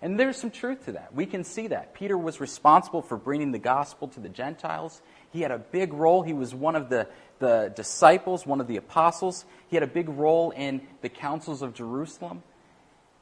And 0.00 0.18
there's 0.18 0.36
some 0.36 0.50
truth 0.50 0.84
to 0.84 0.92
that. 0.92 1.14
We 1.14 1.26
can 1.26 1.44
see 1.44 1.68
that. 1.68 1.94
Peter 1.94 2.16
was 2.16 2.40
responsible 2.40 3.02
for 3.02 3.16
bringing 3.16 3.50
the 3.50 3.58
gospel 3.58 4.08
to 4.08 4.20
the 4.20 4.28
Gentiles. 4.28 5.02
He 5.32 5.40
had 5.40 5.50
a 5.50 5.58
big 5.58 5.92
role. 5.92 6.22
He 6.22 6.32
was 6.32 6.54
one 6.54 6.76
of 6.76 6.88
the, 6.88 7.08
the 7.40 7.72
disciples, 7.74 8.46
one 8.46 8.60
of 8.60 8.68
the 8.68 8.76
apostles. 8.76 9.44
He 9.68 9.76
had 9.76 9.82
a 9.82 9.88
big 9.88 10.08
role 10.08 10.50
in 10.50 10.82
the 11.00 11.08
councils 11.08 11.62
of 11.62 11.74
Jerusalem. 11.74 12.42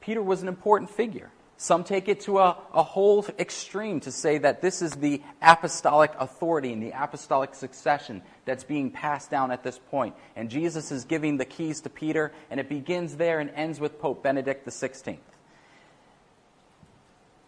Peter 0.07 0.23
was 0.23 0.41
an 0.41 0.47
important 0.47 0.89
figure. 0.89 1.33
Some 1.57 1.83
take 1.83 2.07
it 2.07 2.21
to 2.21 2.39
a, 2.39 2.57
a 2.73 2.85
whole 2.85 3.27
extreme 3.41 3.99
to 4.01 4.13
say 4.13 4.39
that 4.39 4.63
this 4.63 4.81
is 4.81 4.93
the 4.93 5.21
apostolic 5.43 6.13
authority 6.21 6.73
and 6.73 6.81
the 6.81 6.93
apostolic 6.93 7.57
succession 7.57 8.23
that's 8.45 8.63
being 8.63 8.93
passed 8.93 9.33
down 9.33 9.51
at 9.51 9.65
this 9.65 9.81
point. 9.91 10.15
And 10.37 10.49
Jesus 10.49 10.93
is 10.93 11.07
giving 11.07 11.39
the 11.39 11.45
keys 11.45 11.81
to 11.81 11.91
Peter, 11.91 12.31
and 12.53 12.61
it 12.61 12.69
begins 12.69 13.17
there 13.17 13.41
and 13.41 13.51
ends 13.51 13.81
with 13.81 13.99
Pope 13.99 14.23
Benedict 14.23 14.65
XVI. 14.65 15.19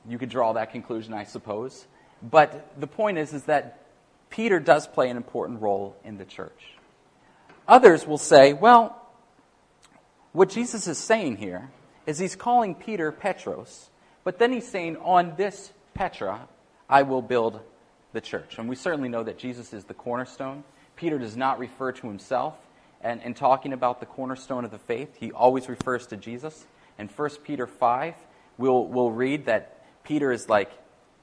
You 0.08 0.18
could 0.18 0.30
draw 0.30 0.54
that 0.54 0.72
conclusion, 0.72 1.14
I 1.14 1.22
suppose. 1.22 1.86
But 2.20 2.72
the 2.76 2.88
point 2.88 3.18
is, 3.18 3.32
is 3.34 3.44
that 3.44 3.86
Peter 4.30 4.58
does 4.58 4.88
play 4.88 5.10
an 5.10 5.16
important 5.16 5.62
role 5.62 5.94
in 6.02 6.18
the 6.18 6.24
church. 6.24 6.72
Others 7.68 8.04
will 8.04 8.18
say, 8.18 8.52
well, 8.52 9.00
what 10.32 10.48
Jesus 10.48 10.88
is 10.88 10.98
saying 10.98 11.36
here 11.36 11.70
is 12.08 12.18
he's 12.18 12.34
calling 12.34 12.74
Peter 12.74 13.12
Petros, 13.12 13.90
but 14.24 14.38
then 14.38 14.50
he's 14.50 14.66
saying, 14.66 14.96
On 14.96 15.34
this 15.36 15.72
Petra, 15.92 16.48
I 16.88 17.02
will 17.02 17.20
build 17.20 17.60
the 18.14 18.22
church. 18.22 18.56
And 18.56 18.66
we 18.66 18.76
certainly 18.76 19.10
know 19.10 19.22
that 19.22 19.38
Jesus 19.38 19.74
is 19.74 19.84
the 19.84 19.92
cornerstone. 19.92 20.64
Peter 20.96 21.18
does 21.18 21.36
not 21.36 21.58
refer 21.58 21.92
to 21.92 22.06
himself 22.08 22.54
and, 23.02 23.20
in 23.20 23.34
talking 23.34 23.74
about 23.74 24.00
the 24.00 24.06
cornerstone 24.06 24.64
of 24.64 24.70
the 24.70 24.78
faith. 24.78 25.16
He 25.20 25.32
always 25.32 25.68
refers 25.68 26.06
to 26.06 26.16
Jesus. 26.16 26.66
In 26.98 27.08
1 27.08 27.30
Peter 27.44 27.66
5, 27.66 28.14
we'll, 28.56 28.86
we'll 28.86 29.10
read 29.10 29.44
that 29.44 29.84
Peter 30.02 30.32
is 30.32 30.48
like 30.48 30.70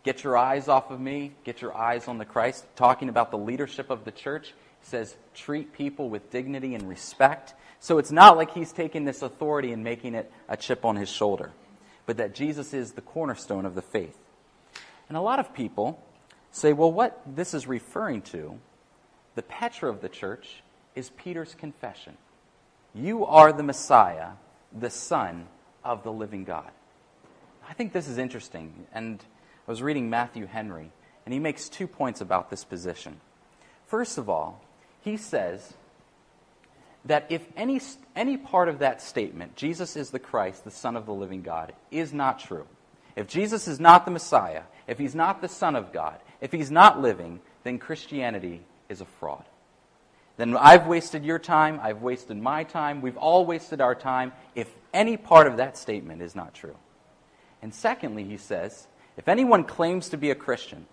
Get 0.03 0.23
your 0.23 0.37
eyes 0.37 0.67
off 0.67 0.91
of 0.91 0.99
me, 0.99 1.31
get 1.43 1.63
your 1.63 1.75
eyes 1.75 2.07
on 2.07 2.19
the 2.19 2.25
Christ. 2.25 2.63
Talking 2.75 3.09
about 3.09 3.31
the 3.31 3.39
leadership 3.39 3.89
of 3.89 4.05
the 4.05 4.11
church, 4.11 4.53
says, 4.85 5.15
treat 5.33 5.73
people 5.73 6.09
with 6.09 6.29
dignity 6.29 6.75
and 6.75 6.87
respect. 6.87 7.53
So 7.79 7.97
it's 7.97 8.11
not 8.11 8.37
like 8.37 8.53
he's 8.53 8.71
taking 8.71 9.03
this 9.03 9.21
authority 9.21 9.71
and 9.71 9.83
making 9.83 10.15
it 10.15 10.31
a 10.47 10.55
chip 10.55 10.85
on 10.85 10.95
his 10.95 11.09
shoulder, 11.09 11.51
but 12.05 12.17
that 12.17 12.35
Jesus 12.35 12.73
is 12.73 12.91
the 12.91 13.01
cornerstone 13.01 13.65
of 13.65 13.75
the 13.75 13.81
faith. 13.81 14.17
And 15.09 15.17
a 15.17 15.21
lot 15.21 15.39
of 15.39 15.53
people 15.53 16.01
say, 16.51 16.71
well, 16.71 16.91
what 16.91 17.21
this 17.25 17.53
is 17.53 17.67
referring 17.67 18.21
to, 18.23 18.59
the 19.35 19.43
Petra 19.43 19.89
of 19.89 20.01
the 20.01 20.09
church, 20.09 20.63
is 20.95 21.09
Peter's 21.11 21.53
confession. 21.55 22.17
You 22.93 23.25
are 23.25 23.51
the 23.51 23.63
Messiah, 23.63 24.29
the 24.71 24.89
Son 24.89 25.47
of 25.83 26.03
the 26.03 26.11
living 26.11 26.43
God. 26.43 26.71
I 27.67 27.73
think 27.73 27.91
this 27.91 28.07
is 28.07 28.17
interesting, 28.17 28.85
and 28.93 29.23
I 29.67 29.71
was 29.71 29.81
reading 29.81 30.09
Matthew 30.09 30.45
Henry, 30.45 30.91
and 31.25 31.33
he 31.33 31.39
makes 31.39 31.67
two 31.69 31.87
points 31.87 32.21
about 32.21 32.49
this 32.49 32.63
position. 32.63 33.19
First 33.87 34.17
of 34.17 34.29
all, 34.29 34.61
he 35.05 35.15
says 35.15 35.75
that 37.05 37.27
if 37.29 37.45
any, 37.55 37.79
any 38.15 38.35
part 38.35 38.67
of 38.67 38.79
that 38.79 39.01
statement, 39.01 39.55
Jesus 39.55 39.95
is 39.95 40.09
the 40.09 40.19
Christ, 40.19 40.65
the 40.65 40.71
Son 40.71 40.97
of 40.97 41.05
the 41.05 41.13
living 41.13 41.43
God, 41.43 41.73
is 41.91 42.11
not 42.11 42.39
true, 42.39 42.65
if 43.15 43.27
Jesus 43.27 43.67
is 43.67 43.79
not 43.79 44.03
the 44.03 44.11
Messiah, 44.11 44.63
if 44.87 44.97
he's 44.97 45.15
not 45.15 45.41
the 45.41 45.47
Son 45.47 45.75
of 45.75 45.93
God, 45.93 46.19
if 46.41 46.51
he's 46.51 46.71
not 46.71 47.01
living, 47.01 47.39
then 47.63 47.79
Christianity 47.79 48.61
is 48.89 48.99
a 48.99 49.05
fraud. 49.05 49.45
Then 50.37 50.57
I've 50.57 50.87
wasted 50.87 51.23
your 51.23 51.39
time, 51.39 51.79
I've 51.81 52.01
wasted 52.01 52.35
my 52.35 52.63
time, 52.63 53.01
we've 53.01 53.15
all 53.15 53.45
wasted 53.45 53.79
our 53.79 53.95
time 53.95 54.33
if 54.53 54.69
any 54.93 55.15
part 55.15 55.47
of 55.47 55.57
that 55.57 55.77
statement 55.77 56.21
is 56.21 56.35
not 56.35 56.53
true. 56.53 56.75
And 57.61 57.73
secondly, 57.73 58.25
he 58.25 58.37
says, 58.37 58.87
if 59.17 59.29
anyone 59.29 59.63
claims 59.63 60.09
to 60.09 60.17
be 60.17 60.31
a 60.31 60.35
Christian, 60.35 60.87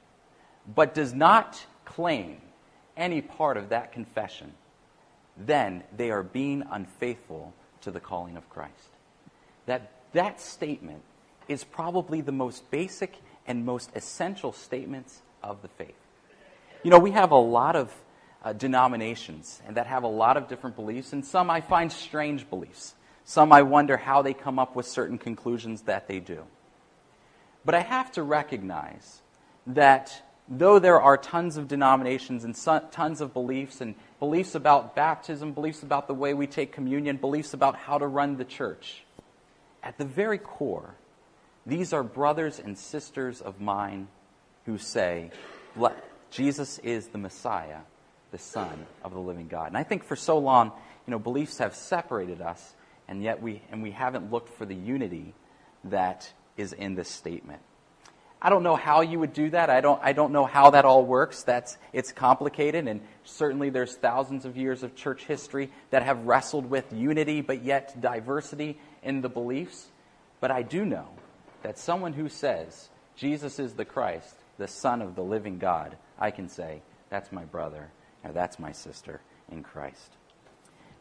but 0.72 0.94
does 0.94 1.12
not 1.12 1.66
claim 1.85 2.40
any 2.96 3.20
part 3.20 3.57
of 3.57 3.70
that 3.70 3.92
confession, 3.92 4.52
then 5.37 5.83
they 5.96 6.11
are 6.11 6.22
being 6.22 6.62
unfaithful 6.70 7.52
to 7.81 7.90
the 7.90 8.00
calling 8.00 8.37
of 8.37 8.48
Christ. 8.48 8.72
That, 9.66 9.92
that 10.12 10.40
statement 10.40 11.02
is 11.48 11.64
probably 11.64 12.20
the 12.20 12.33
most 12.33 12.70
basic 12.70 13.16
and 13.46 13.64
most 13.64 13.90
essential 13.94 14.52
statements 14.52 15.20
of 15.42 15.62
the 15.62 15.68
faith. 15.68 15.94
You 16.83 16.90
know, 16.90 16.98
we 16.98 17.12
have 17.12 17.31
a 17.31 17.37
lot 17.37 17.76
of 17.76 17.92
uh, 18.44 18.52
denominations 18.52 19.62
and 19.66 19.76
that 19.76 19.87
have 19.87 20.02
a 20.02 20.09
lot 20.09 20.37
of 20.37 20.48
different 20.48 20.76
beliefs, 20.76 21.12
and 21.12 21.24
some 21.24 21.50
I 21.50 21.61
find 21.61 21.90
strange 21.92 22.48
beliefs. 22.48 22.94
Some 23.24 23.52
I 23.52 23.62
wonder 23.62 23.96
how 23.96 24.22
they 24.22 24.35
come 24.35 24.59
up 24.59 24.74
with 24.74 24.87
certain 24.87 25.16
conclusions 25.16 25.83
that 25.83 26.09
they 26.09 26.18
do. 26.18 26.44
But 27.64 27.76
I 27.76 27.81
have 27.81 28.11
to 28.12 28.22
recognize 28.22 29.22
that 29.66 30.22
though 30.59 30.79
there 30.79 31.01
are 31.01 31.17
tons 31.17 31.57
of 31.57 31.67
denominations 31.67 32.45
and 32.45 32.55
tons 32.93 33.21
of 33.21 33.33
beliefs, 33.33 33.81
and 33.81 33.95
beliefs 34.21 34.55
about 34.55 34.95
baptism, 34.95 35.53
beliefs 35.53 35.83
about 35.83 36.07
the 36.07 36.15
way 36.15 36.35
we 36.35 36.47
take 36.47 36.73
communion, 36.73 37.17
beliefs 37.17 37.55
about 37.55 37.75
how 37.75 37.99
to 37.99 38.07
run 38.07 38.37
the 38.37 38.45
church, 38.45 39.05
at 39.83 39.97
the 39.99 40.05
very 40.05 40.38
core, 40.38 40.95
these 41.65 41.93
are 41.93 42.03
brothers 42.03 42.59
and 42.59 42.77
sisters 42.77 43.41
of 43.41 43.61
mine 43.61 44.09
who 44.67 44.79
say, 44.79 45.31
Jesus 46.31 46.79
is 46.81 47.09
the 47.09 47.19
Messiah, 47.19 47.79
the 48.31 48.38
Son 48.38 48.87
of 49.03 49.12
the 49.12 49.21
living 49.21 49.49
God. 49.49 49.69
And 49.69 49.79
I 49.79 49.83
think 49.83 50.05
for 50.05 50.17
so 50.17 50.38
long, 50.38 50.73
you 51.07 51.11
know, 51.11 51.19
beliefs 51.19 51.59
have 51.59 51.75
separated 51.75 52.41
us, 52.41 52.75
and 53.09 53.23
yet 53.23 53.43
we, 53.43 53.62
and 53.71 53.83
we 53.83 53.91
haven't 53.91 54.31
looked 54.31 54.51
for 54.57 54.67
the 54.67 54.75
unity 54.75 55.35
that 55.85 56.33
is 56.57 56.73
in 56.73 56.95
this 56.95 57.09
statement. 57.09 57.61
I 58.44 58.50
don't 58.50 58.64
know 58.64 58.74
how 58.74 59.02
you 59.02 59.20
would 59.20 59.33
do 59.33 59.50
that. 59.50 59.70
I 59.70 59.81
don't, 59.81 60.00
I 60.02 60.12
don't 60.12 60.33
know 60.33 60.44
how 60.44 60.70
that 60.70 60.85
all 60.85 61.07
works. 61.07 61.44
That's, 61.44 61.78
it's 61.92 62.11
complicated, 62.11 62.88
and 62.88 63.00
certainly 63.22 63.70
there's 63.70 63.94
thousands 63.94 64.44
of 64.44 64.57
years 64.57 64.83
of 64.83 64.96
church 64.96 65.24
history 65.26 65.70
that 65.90 66.02
have 66.02 66.26
wrestled 66.26 66.68
with 66.68 66.92
unity, 66.92 67.40
but 67.40 67.62
yet 67.62 68.00
diversity 68.00 68.81
in 69.05 69.20
the 69.20 69.28
beliefs. 69.28 69.87
But 70.40 70.50
I 70.50 70.62
do 70.62 70.85
know 70.85 71.07
that 71.62 71.78
someone 71.78 72.14
who 72.14 72.28
says 72.28 72.88
Jesus 73.14 73.61
is 73.61 73.74
the 73.74 73.85
Christ, 73.85 74.35
the 74.59 74.66
Son 74.66 75.02
of 75.02 75.14
the 75.14 75.22
living 75.22 75.61
God, 75.61 75.96
I 76.18 76.33
can 76.33 76.48
say, 76.48 76.83
that's 77.11 77.31
my 77.31 77.44
brother, 77.44 77.92
or 78.24 78.33
that's 78.33 78.59
my 78.59 78.72
sister 78.72 79.20
in 79.52 79.62
Christ. 79.62 80.16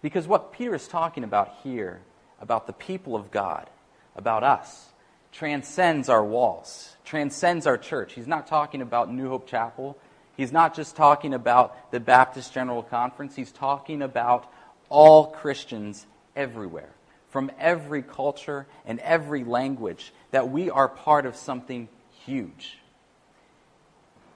Because 0.04 0.27
what 0.27 0.54
Peter 0.54 0.75
is 0.75 0.88
talking 0.88 1.23
about 1.23 1.56
here, 1.63 2.01
about 2.39 2.67
the 2.67 2.73
people 2.73 3.15
of 3.15 3.32
God, 3.32 3.67
about 4.15 4.43
us, 4.43 4.90
transcends 5.32 6.10
our 6.10 6.24
walls, 6.24 6.96
transcends 7.06 7.65
our 7.65 7.78
church. 7.78 8.13
He's 8.13 8.28
not 8.28 8.48
talking 8.48 8.82
about 8.82 9.12
New 9.12 9.30
Hope 9.30 9.48
Chapel. 9.48 9.98
He's 10.36 10.52
not 10.52 10.76
just 10.76 10.96
talking 10.96 11.34
about 11.34 11.91
the 11.91 12.00
Baptist 12.00 12.54
General 12.54 12.84
Conference. 12.84 13.36
He's 13.36 13.52
talking 13.52 14.02
about 14.02 14.52
all 14.89 15.28
Christians 15.28 16.06
everywhere, 16.36 16.89
from 17.30 17.52
every 17.60 18.02
culture 18.02 18.67
and 18.86 19.00
every 19.00 19.44
language, 19.44 20.13
that 20.32 20.50
we 20.50 20.70
are 20.70 20.88
part 20.88 21.26
of 21.26 21.36
something 21.36 21.88
huge. 22.26 22.78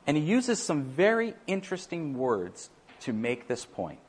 And 0.07 0.15
he 0.15 0.23
uses 0.23 0.61
some 0.61 0.83
very 0.83 1.33
interesting 1.47 2.17
words 2.17 2.69
to 3.01 3.13
make 3.13 3.47
this 3.47 3.65
point. 3.65 3.99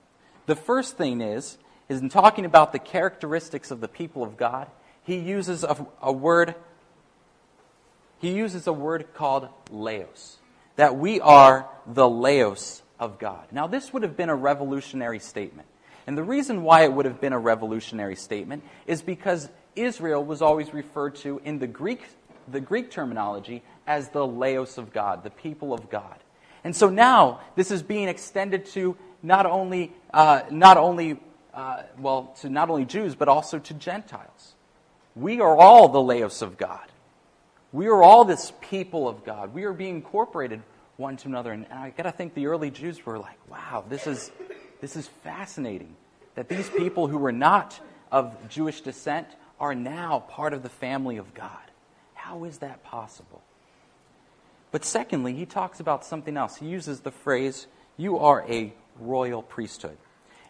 The 0.46 0.56
first 0.56 0.96
thing 0.96 1.20
is, 1.20 1.58
is 1.88 2.00
in 2.00 2.08
talking 2.08 2.44
about 2.44 2.72
the 2.72 2.78
characteristics 2.78 3.70
of 3.70 3.80
the 3.80 3.88
people 3.88 4.22
of 4.22 4.36
God, 4.36 4.68
he 5.02 5.16
uses 5.16 5.64
a, 5.64 5.86
a 6.02 6.12
word 6.12 6.54
he 8.18 8.32
uses 8.32 8.66
a 8.66 8.72
word 8.72 9.14
called 9.14 9.48
laos, 9.70 10.38
that 10.76 10.96
we 10.96 11.20
are 11.20 11.68
the 11.86 12.08
laos 12.08 12.82
of 12.98 13.18
God. 13.18 13.46
Now, 13.52 13.66
this 13.66 13.92
would 13.92 14.02
have 14.02 14.16
been 14.16 14.28
a 14.28 14.34
revolutionary 14.34 15.18
statement. 15.18 15.68
And 16.06 16.16
the 16.16 16.22
reason 16.22 16.62
why 16.62 16.84
it 16.84 16.92
would 16.92 17.04
have 17.04 17.20
been 17.20 17.32
a 17.32 17.38
revolutionary 17.38 18.16
statement 18.16 18.62
is 18.86 19.02
because 19.02 19.48
Israel 19.74 20.24
was 20.24 20.40
always 20.40 20.72
referred 20.72 21.16
to 21.16 21.40
in 21.44 21.58
the 21.58 21.66
Greek, 21.66 22.02
the 22.48 22.60
Greek 22.60 22.90
terminology 22.90 23.62
as 23.86 24.08
the 24.10 24.26
laos 24.26 24.78
of 24.78 24.92
God, 24.92 25.24
the 25.24 25.30
people 25.30 25.74
of 25.74 25.90
God. 25.90 26.16
And 26.64 26.74
so 26.74 26.88
now 26.88 27.40
this 27.56 27.70
is 27.70 27.82
being 27.82 28.08
extended 28.08 28.66
to 28.66 28.96
not 29.22 29.46
only, 29.46 29.92
uh, 30.14 30.42
not 30.50 30.76
only 30.76 31.18
uh, 31.56 31.82
well, 31.98 32.34
to 32.40 32.50
not 32.50 32.68
only 32.68 32.84
Jews, 32.84 33.14
but 33.14 33.28
also 33.28 33.58
to 33.58 33.74
Gentiles. 33.74 34.54
We 35.14 35.40
are 35.40 35.56
all 35.56 35.88
the 35.88 36.00
laos 36.00 36.42
of 36.42 36.58
God. 36.58 36.86
We 37.76 37.88
are 37.88 38.02
all 38.02 38.24
this 38.24 38.54
people 38.62 39.06
of 39.06 39.22
God. 39.22 39.52
We 39.52 39.64
are 39.64 39.74
being 39.74 39.96
incorporated 39.96 40.62
one 40.96 41.18
to 41.18 41.28
another. 41.28 41.52
And 41.52 41.66
I 41.70 41.90
got 41.90 42.04
to 42.04 42.10
think 42.10 42.32
the 42.32 42.46
early 42.46 42.70
Jews 42.70 43.04
were 43.04 43.18
like, 43.18 43.36
wow, 43.50 43.84
this 43.86 44.06
is, 44.06 44.32
this 44.80 44.96
is 44.96 45.06
fascinating. 45.22 45.94
That 46.36 46.48
these 46.48 46.70
people 46.70 47.06
who 47.06 47.18
were 47.18 47.32
not 47.32 47.78
of 48.10 48.34
Jewish 48.48 48.80
descent 48.80 49.26
are 49.60 49.74
now 49.74 50.20
part 50.20 50.54
of 50.54 50.62
the 50.62 50.70
family 50.70 51.18
of 51.18 51.34
God. 51.34 51.50
How 52.14 52.44
is 52.44 52.56
that 52.58 52.82
possible? 52.82 53.42
But 54.70 54.86
secondly, 54.86 55.34
he 55.34 55.44
talks 55.44 55.78
about 55.78 56.02
something 56.02 56.38
else. 56.38 56.56
He 56.56 56.68
uses 56.68 57.00
the 57.00 57.12
phrase, 57.12 57.66
you 57.98 58.20
are 58.20 58.42
a 58.48 58.72
royal 58.98 59.42
priesthood. 59.42 59.98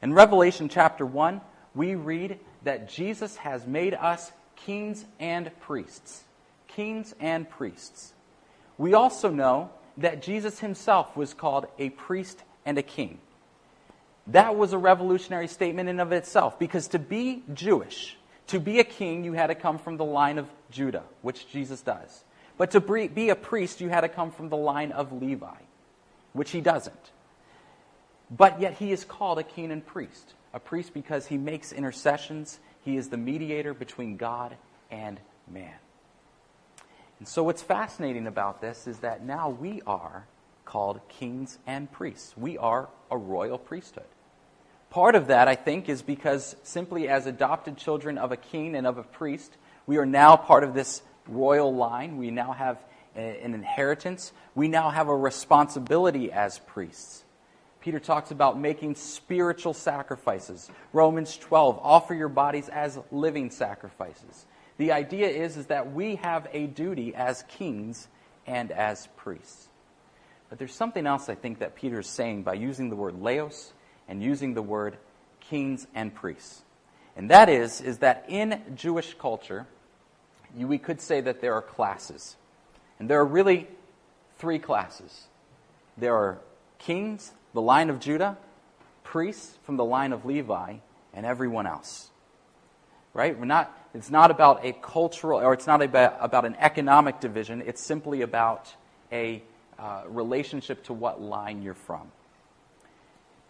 In 0.00 0.12
Revelation 0.12 0.68
chapter 0.68 1.04
1, 1.04 1.40
we 1.74 1.96
read 1.96 2.38
that 2.62 2.88
Jesus 2.88 3.34
has 3.38 3.66
made 3.66 3.94
us 3.94 4.30
kings 4.54 5.04
and 5.18 5.50
priests 5.58 6.22
kings 6.76 7.14
and 7.18 7.48
priests. 7.48 8.12
We 8.78 8.92
also 8.94 9.30
know 9.30 9.70
that 9.96 10.22
Jesus 10.22 10.60
himself 10.60 11.16
was 11.16 11.32
called 11.32 11.66
a 11.78 11.88
priest 11.90 12.42
and 12.66 12.76
a 12.76 12.82
king. 12.82 13.18
That 14.26 14.56
was 14.56 14.74
a 14.74 14.78
revolutionary 14.78 15.48
statement 15.48 15.88
in 15.88 16.00
of 16.00 16.12
itself 16.12 16.58
because 16.58 16.88
to 16.88 16.98
be 16.98 17.42
Jewish, 17.54 18.16
to 18.48 18.60
be 18.60 18.78
a 18.78 18.84
king, 18.84 19.24
you 19.24 19.32
had 19.32 19.46
to 19.46 19.54
come 19.54 19.78
from 19.78 19.96
the 19.96 20.04
line 20.04 20.36
of 20.36 20.48
Judah, 20.70 21.04
which 21.22 21.48
Jesus 21.48 21.80
does. 21.80 22.24
But 22.58 22.72
to 22.72 22.80
be 22.80 23.30
a 23.30 23.36
priest, 23.36 23.80
you 23.80 23.88
had 23.88 24.02
to 24.02 24.08
come 24.08 24.30
from 24.30 24.50
the 24.50 24.56
line 24.56 24.92
of 24.92 25.12
Levi, 25.12 25.60
which 26.32 26.50
he 26.50 26.60
doesn't. 26.60 27.10
But 28.30 28.60
yet 28.60 28.74
he 28.74 28.92
is 28.92 29.04
called 29.04 29.38
a 29.38 29.42
king 29.42 29.70
and 29.70 29.84
priest. 29.84 30.34
A 30.52 30.60
priest 30.60 30.92
because 30.92 31.26
he 31.26 31.38
makes 31.38 31.72
intercessions, 31.72 32.58
he 32.84 32.96
is 32.96 33.08
the 33.08 33.16
mediator 33.16 33.72
between 33.74 34.16
God 34.16 34.56
and 34.90 35.20
man. 35.50 35.74
And 37.18 37.26
so, 37.26 37.42
what's 37.42 37.62
fascinating 37.62 38.26
about 38.26 38.60
this 38.60 38.86
is 38.86 38.98
that 38.98 39.24
now 39.24 39.48
we 39.48 39.82
are 39.86 40.26
called 40.64 41.00
kings 41.08 41.58
and 41.66 41.90
priests. 41.90 42.36
We 42.36 42.58
are 42.58 42.88
a 43.10 43.16
royal 43.16 43.58
priesthood. 43.58 44.04
Part 44.90 45.14
of 45.14 45.28
that, 45.28 45.48
I 45.48 45.54
think, 45.54 45.88
is 45.88 46.02
because 46.02 46.56
simply 46.62 47.08
as 47.08 47.26
adopted 47.26 47.76
children 47.76 48.18
of 48.18 48.32
a 48.32 48.36
king 48.36 48.74
and 48.74 48.86
of 48.86 48.98
a 48.98 49.02
priest, 49.02 49.56
we 49.86 49.96
are 49.96 50.06
now 50.06 50.36
part 50.36 50.64
of 50.64 50.74
this 50.74 51.02
royal 51.26 51.74
line. 51.74 52.18
We 52.18 52.30
now 52.30 52.52
have 52.52 52.78
an 53.14 53.54
inheritance. 53.54 54.32
We 54.54 54.68
now 54.68 54.90
have 54.90 55.08
a 55.08 55.16
responsibility 55.16 56.30
as 56.30 56.58
priests. 56.58 57.24
Peter 57.80 58.00
talks 58.00 58.30
about 58.30 58.58
making 58.58 58.96
spiritual 58.96 59.72
sacrifices. 59.72 60.68
Romans 60.92 61.36
12, 61.36 61.78
offer 61.82 62.14
your 62.14 62.28
bodies 62.28 62.68
as 62.68 62.98
living 63.12 63.50
sacrifices. 63.50 64.44
The 64.78 64.92
idea 64.92 65.28
is, 65.28 65.56
is 65.56 65.66
that 65.66 65.92
we 65.92 66.16
have 66.16 66.48
a 66.52 66.66
duty 66.66 67.14
as 67.14 67.44
kings 67.48 68.08
and 68.46 68.70
as 68.70 69.08
priests. 69.16 69.68
But 70.48 70.58
there's 70.58 70.74
something 70.74 71.06
else 71.06 71.28
I 71.28 71.34
think 71.34 71.58
that 71.58 71.74
Peter 71.74 72.00
is 72.00 72.06
saying 72.06 72.42
by 72.42 72.54
using 72.54 72.90
the 72.90 72.96
word 72.96 73.20
laos 73.20 73.72
and 74.08 74.22
using 74.22 74.54
the 74.54 74.62
word 74.62 74.96
kings 75.40 75.86
and 75.94 76.14
priests. 76.14 76.62
And 77.16 77.30
that 77.30 77.48
is, 77.48 77.80
is 77.80 77.98
that 77.98 78.26
in 78.28 78.60
Jewish 78.74 79.14
culture, 79.14 79.66
you, 80.56 80.68
we 80.68 80.78
could 80.78 81.00
say 81.00 81.20
that 81.20 81.40
there 81.40 81.54
are 81.54 81.62
classes. 81.62 82.36
And 82.98 83.10
there 83.10 83.20
are 83.20 83.26
really 83.26 83.68
three 84.38 84.58
classes. 84.58 85.26
There 85.96 86.14
are 86.14 86.38
kings, 86.78 87.32
the 87.54 87.62
line 87.62 87.90
of 87.90 88.00
Judah, 88.00 88.36
priests 89.02 89.58
from 89.64 89.76
the 89.76 89.84
line 89.84 90.12
of 90.12 90.24
Levi, 90.24 90.76
and 91.14 91.26
everyone 91.26 91.66
else. 91.66 92.10
Right? 93.14 93.38
We're 93.38 93.46
not, 93.46 93.74
it's 93.98 94.10
not 94.10 94.30
about 94.30 94.64
a 94.64 94.72
cultural, 94.72 95.40
or 95.40 95.52
it's 95.52 95.66
not 95.66 95.82
about, 95.82 96.16
about 96.20 96.44
an 96.44 96.56
economic 96.58 97.20
division. 97.20 97.62
It's 97.64 97.82
simply 97.82 98.22
about 98.22 98.74
a 99.12 99.42
uh, 99.78 100.02
relationship 100.08 100.84
to 100.84 100.92
what 100.92 101.20
line 101.20 101.62
you're 101.62 101.74
from. 101.74 102.10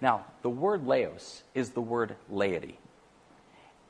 Now, 0.00 0.26
the 0.42 0.50
word 0.50 0.86
laos 0.86 1.42
is 1.54 1.70
the 1.70 1.80
word 1.80 2.16
laity. 2.28 2.78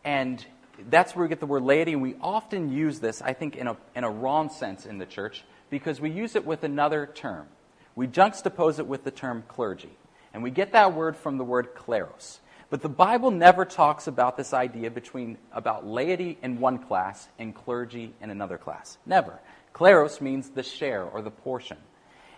And 0.04 0.44
that's 0.88 1.16
where 1.16 1.24
we 1.24 1.28
get 1.28 1.40
the 1.40 1.46
word 1.46 1.62
laity, 1.62 1.94
and 1.94 2.02
we 2.02 2.14
often 2.20 2.70
use 2.70 3.00
this, 3.00 3.22
I 3.22 3.32
think, 3.32 3.56
in 3.56 3.66
a, 3.66 3.76
in 3.94 4.04
a 4.04 4.10
wrong 4.10 4.50
sense 4.50 4.86
in 4.86 4.98
the 4.98 5.06
church 5.06 5.44
because 5.70 6.00
we 6.00 6.10
use 6.10 6.36
it 6.36 6.46
with 6.46 6.62
another 6.62 7.06
term. 7.06 7.48
We 7.94 8.06
juxtapose 8.06 8.78
it 8.78 8.86
with 8.86 9.04
the 9.04 9.10
term 9.10 9.42
clergy. 9.48 9.96
And 10.32 10.42
we 10.42 10.50
get 10.50 10.72
that 10.72 10.94
word 10.94 11.16
from 11.16 11.38
the 11.38 11.44
word 11.44 11.74
kleros. 11.74 12.38
But 12.68 12.82
the 12.82 12.88
Bible 12.88 13.30
never 13.30 13.64
talks 13.64 14.08
about 14.08 14.36
this 14.36 14.52
idea 14.52 14.90
between 14.90 15.38
about 15.52 15.86
laity 15.86 16.36
in 16.42 16.58
one 16.58 16.78
class 16.78 17.28
and 17.38 17.54
clergy 17.54 18.12
in 18.20 18.30
another 18.30 18.58
class. 18.58 18.98
Never. 19.06 19.38
Kleros 19.72 20.20
means 20.20 20.50
the 20.50 20.62
share 20.62 21.04
or 21.04 21.22
the 21.22 21.30
portion. 21.30 21.76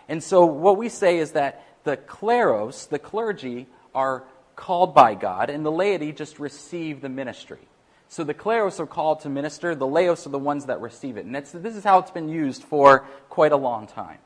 And 0.07 0.23
so 0.23 0.45
what 0.45 0.77
we 0.77 0.89
say 0.89 1.17
is 1.17 1.31
that 1.31 1.65
the 1.83 1.97
kleros, 1.97 2.89
the 2.89 2.99
clergy, 2.99 3.67
are 3.95 4.23
called 4.55 4.93
by 4.93 5.15
God, 5.15 5.49
and 5.49 5.65
the 5.65 5.71
laity 5.71 6.11
just 6.11 6.37
receive 6.37 7.01
the 7.01 7.09
ministry. 7.09 7.59
So 8.07 8.23
the 8.23 8.33
kleros 8.33 8.79
are 8.79 8.87
called 8.87 9.21
to 9.21 9.29
minister, 9.29 9.73
the 9.73 9.87
laos 9.87 10.27
are 10.27 10.31
the 10.31 10.39
ones 10.39 10.65
that 10.65 10.81
receive 10.81 11.15
it. 11.17 11.25
And 11.25 11.35
this 11.35 11.53
is 11.53 11.83
how 11.83 11.99
it's 11.99 12.11
been 12.11 12.29
used 12.29 12.63
for 12.63 13.05
quite 13.29 13.51
a 13.51 13.57
long 13.57 13.87
time. 13.87 14.17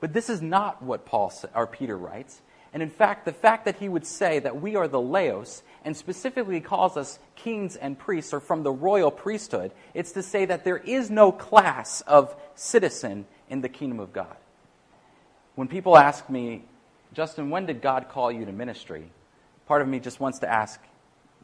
But 0.00 0.12
this 0.12 0.30
is 0.30 0.40
not 0.40 0.82
what 0.82 1.04
Paul 1.04 1.32
or 1.54 1.66
Peter 1.66 1.96
writes. 1.96 2.40
And 2.72 2.82
in 2.82 2.90
fact, 2.90 3.24
the 3.24 3.32
fact 3.32 3.64
that 3.64 3.76
he 3.76 3.88
would 3.88 4.06
say 4.06 4.38
that 4.38 4.60
we 4.60 4.76
are 4.76 4.86
the 4.86 5.00
Laos 5.00 5.62
and 5.84 5.96
specifically 5.96 6.60
calls 6.60 6.96
us 6.96 7.18
kings 7.34 7.74
and 7.74 7.98
priests 7.98 8.32
or 8.32 8.40
from 8.40 8.62
the 8.62 8.70
royal 8.70 9.10
priesthood, 9.10 9.72
it's 9.92 10.12
to 10.12 10.22
say 10.22 10.44
that 10.44 10.64
there 10.64 10.76
is 10.76 11.10
no 11.10 11.32
class 11.32 12.00
of 12.02 12.34
citizen 12.54 13.26
in 13.48 13.60
the 13.60 13.68
kingdom 13.68 13.98
of 13.98 14.12
God. 14.12 14.36
When 15.56 15.66
people 15.66 15.96
ask 15.96 16.30
me, 16.30 16.62
Justin, 17.12 17.50
when 17.50 17.66
did 17.66 17.82
God 17.82 18.08
call 18.08 18.30
you 18.30 18.44
to 18.44 18.52
ministry? 18.52 19.10
Part 19.66 19.82
of 19.82 19.88
me 19.88 19.98
just 19.98 20.20
wants 20.20 20.38
to 20.40 20.48
ask, 20.48 20.80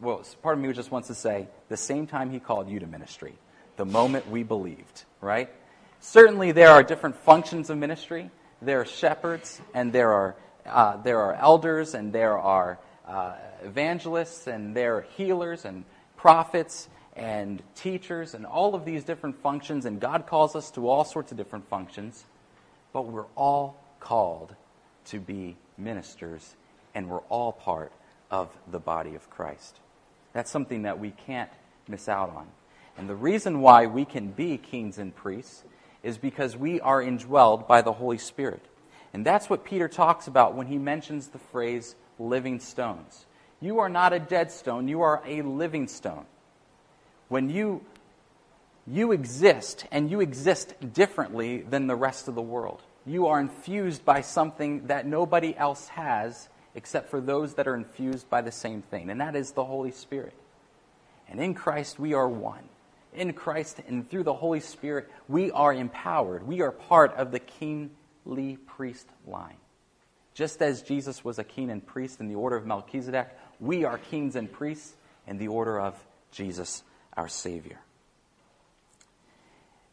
well, 0.00 0.22
part 0.42 0.56
of 0.56 0.62
me 0.62 0.72
just 0.72 0.90
wants 0.92 1.08
to 1.08 1.14
say, 1.14 1.48
the 1.68 1.76
same 1.76 2.06
time 2.06 2.30
he 2.30 2.38
called 2.38 2.68
you 2.68 2.78
to 2.80 2.86
ministry, 2.86 3.34
the 3.76 3.84
moment 3.84 4.30
we 4.30 4.44
believed, 4.44 5.04
right? 5.20 5.50
Certainly 5.98 6.52
there 6.52 6.70
are 6.70 6.82
different 6.82 7.16
functions 7.16 7.68
of 7.68 7.78
ministry. 7.78 8.30
There 8.62 8.80
are 8.80 8.84
shepherds 8.84 9.60
and 9.74 9.92
there 9.92 10.12
are 10.12 10.36
uh, 10.68 10.96
there 10.98 11.20
are 11.20 11.34
elders 11.34 11.94
and 11.94 12.12
there 12.12 12.38
are 12.38 12.78
uh, 13.06 13.34
evangelists 13.62 14.46
and 14.46 14.74
there 14.74 14.96
are 14.96 15.06
healers 15.16 15.64
and 15.64 15.84
prophets 16.16 16.88
and 17.14 17.62
teachers 17.74 18.34
and 18.34 18.44
all 18.44 18.74
of 18.74 18.84
these 18.84 19.04
different 19.04 19.40
functions, 19.42 19.86
and 19.86 20.00
God 20.00 20.26
calls 20.26 20.54
us 20.54 20.70
to 20.72 20.88
all 20.88 21.04
sorts 21.04 21.32
of 21.32 21.38
different 21.38 21.68
functions, 21.68 22.24
but 22.92 23.06
we're 23.06 23.24
all 23.34 23.82
called 24.00 24.54
to 25.06 25.18
be 25.18 25.56
ministers, 25.78 26.54
and 26.94 27.08
we're 27.08 27.20
all 27.28 27.52
part 27.52 27.92
of 28.30 28.50
the 28.70 28.78
body 28.78 29.14
of 29.14 29.30
Christ. 29.30 29.76
That's 30.32 30.50
something 30.50 30.82
that 30.82 30.98
we 30.98 31.10
can't 31.10 31.50
miss 31.88 32.08
out 32.08 32.30
on. 32.30 32.46
And 32.98 33.08
the 33.08 33.14
reason 33.14 33.60
why 33.60 33.86
we 33.86 34.04
can 34.04 34.32
be 34.32 34.58
kings 34.58 34.98
and 34.98 35.14
priests 35.14 35.64
is 36.02 36.18
because 36.18 36.56
we 36.56 36.80
are 36.80 37.02
indwelled 37.02 37.66
by 37.66 37.82
the 37.82 37.92
Holy 37.92 38.18
Spirit. 38.18 38.62
And 39.16 39.24
that's 39.24 39.48
what 39.48 39.64
Peter 39.64 39.88
talks 39.88 40.26
about 40.26 40.54
when 40.54 40.66
he 40.66 40.76
mentions 40.76 41.28
the 41.28 41.38
phrase 41.38 41.94
living 42.18 42.60
stones. 42.60 43.24
You 43.62 43.78
are 43.78 43.88
not 43.88 44.12
a 44.12 44.18
dead 44.18 44.52
stone, 44.52 44.88
you 44.88 45.00
are 45.00 45.22
a 45.26 45.40
living 45.40 45.88
stone. 45.88 46.26
When 47.28 47.48
you 47.48 47.80
you 48.86 49.12
exist 49.12 49.86
and 49.90 50.10
you 50.10 50.20
exist 50.20 50.74
differently 50.92 51.62
than 51.62 51.86
the 51.86 51.96
rest 51.96 52.28
of 52.28 52.34
the 52.34 52.42
world. 52.42 52.82
You 53.06 53.28
are 53.28 53.40
infused 53.40 54.04
by 54.04 54.20
something 54.20 54.88
that 54.88 55.06
nobody 55.06 55.56
else 55.56 55.88
has 55.88 56.50
except 56.74 57.08
for 57.08 57.22
those 57.22 57.54
that 57.54 57.66
are 57.66 57.74
infused 57.74 58.28
by 58.28 58.42
the 58.42 58.52
same 58.52 58.82
thing, 58.82 59.08
and 59.08 59.22
that 59.22 59.34
is 59.34 59.52
the 59.52 59.64
Holy 59.64 59.92
Spirit. 59.92 60.34
And 61.26 61.40
in 61.40 61.54
Christ 61.54 61.98
we 61.98 62.12
are 62.12 62.28
one. 62.28 62.68
In 63.14 63.32
Christ 63.32 63.80
and 63.88 64.10
through 64.10 64.24
the 64.24 64.34
Holy 64.34 64.60
Spirit, 64.60 65.10
we 65.26 65.50
are 65.52 65.72
empowered. 65.72 66.46
We 66.46 66.60
are 66.60 66.70
part 66.70 67.14
of 67.14 67.32
the 67.32 67.38
King 67.38 67.92
Lee 68.26 68.56
priest 68.56 69.06
line. 69.26 69.56
Just 70.34 70.60
as 70.60 70.82
Jesus 70.82 71.24
was 71.24 71.38
a 71.38 71.44
king 71.44 71.70
and 71.70 71.84
priest 71.84 72.20
in 72.20 72.28
the 72.28 72.34
order 72.34 72.56
of 72.56 72.66
Melchizedek, 72.66 73.28
we 73.58 73.84
are 73.84 73.96
kings 73.96 74.36
and 74.36 74.52
priests 74.52 74.94
in 75.26 75.38
the 75.38 75.48
order 75.48 75.80
of 75.80 75.94
Jesus, 76.30 76.82
our 77.16 77.28
Savior. 77.28 77.78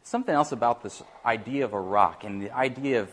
Something 0.02 0.34
else 0.34 0.52
about 0.52 0.82
this 0.82 1.02
idea 1.24 1.64
of 1.64 1.72
a 1.72 1.80
rock 1.80 2.24
and 2.24 2.42
the 2.42 2.50
idea 2.50 3.00
of 3.00 3.10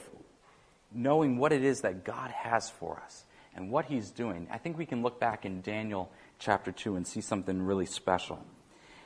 knowing 0.94 1.38
what 1.38 1.54
it 1.54 1.64
is 1.64 1.82
that 1.82 2.04
God 2.04 2.32
has 2.32 2.70
for 2.70 3.02
us 3.06 3.24
and 3.56 3.72
what 3.72 3.86
He's 3.86 4.12
doing. 4.12 4.48
I 4.52 4.58
think 4.58 4.78
we 4.78 4.86
can 4.86 5.02
look 5.02 5.20
back 5.20 5.46
in 5.46 5.62
Daniel 5.62 6.12
chapter 6.38 6.74
2 6.74 6.98
and 6.98 7.08
see 7.08 7.22
something 7.22 7.62
really 7.62 7.86
special. 7.86 8.44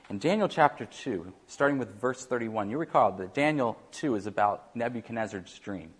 In 0.09 0.19
Daniel 0.19 0.47
chapter 0.47 0.85
2, 0.85 1.31
starting 1.47 1.77
with 1.77 1.99
verse 1.99 2.25
31, 2.25 2.69
you 2.69 2.77
recall 2.77 3.11
that 3.13 3.33
Daniel 3.33 3.77
2 3.91 4.15
is 4.15 4.27
about 4.27 4.75
Nebuchadnezzar's 4.75 5.57
dream. 5.59 5.93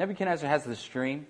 Nebuchadnezzar 0.00 0.48
has 0.48 0.64
this 0.64 0.82
dream. 0.82 1.26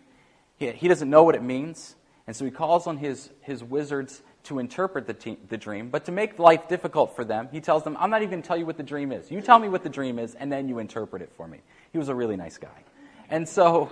He, 0.56 0.70
he 0.70 0.87
doesn't 0.87 1.11
know 1.11 1.24
what 1.24 1.35
it 1.35 1.42
means. 1.42 1.96
And 2.28 2.37
so 2.37 2.44
he 2.44 2.52
calls 2.52 2.87
on 2.87 2.98
his, 2.98 3.28
his 3.40 3.64
wizards 3.64 4.22
to 4.44 4.61
interpret 4.61 5.09
the, 5.09 5.14
te- 5.14 5.38
the 5.48 5.59
dream. 5.59 5.90
But 5.90 6.04
to 6.04 6.12
make 6.12 6.38
life 6.38 6.68
difficult 6.68 7.16
for 7.16 7.24
them, 7.24 7.48
he 7.50 7.61
tells 7.61 7.83
them, 7.83 7.96
I'm 7.98 8.11
not 8.11 8.22
even 8.22 8.30
going 8.30 8.42
to 8.42 8.46
tell 8.46 8.56
you 8.56 8.64
what 8.64 8.76
the 8.76 8.85
dream 8.85 9.11
is. 9.11 9.28
You 9.28 9.40
tell 9.40 9.59
me 9.59 9.68
what 9.68 9.83
the 9.83 9.88
dream 9.88 10.20
is, 10.20 10.37
and 10.37 10.52
then 10.52 10.68
you 10.68 10.78
interpret 10.78 11.20
it 11.20 11.33
for 11.37 11.48
me. 11.48 11.59
He 11.90 11.98
was 11.98 12.09
a 12.09 12.14
really 12.14 12.37
nice 12.37 12.59
guy. 12.59 12.85
And 13.28 13.48
so 13.48 13.90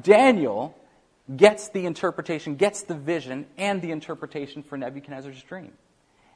Daniel 0.00 0.74
gets 1.36 1.68
the 1.68 1.84
interpretation, 1.84 2.56
gets 2.56 2.84
the 2.84 2.94
vision, 2.94 3.46
and 3.58 3.82
the 3.82 3.90
interpretation 3.90 4.62
for 4.62 4.78
Nebuchadnezzar's 4.78 5.42
dream. 5.42 5.72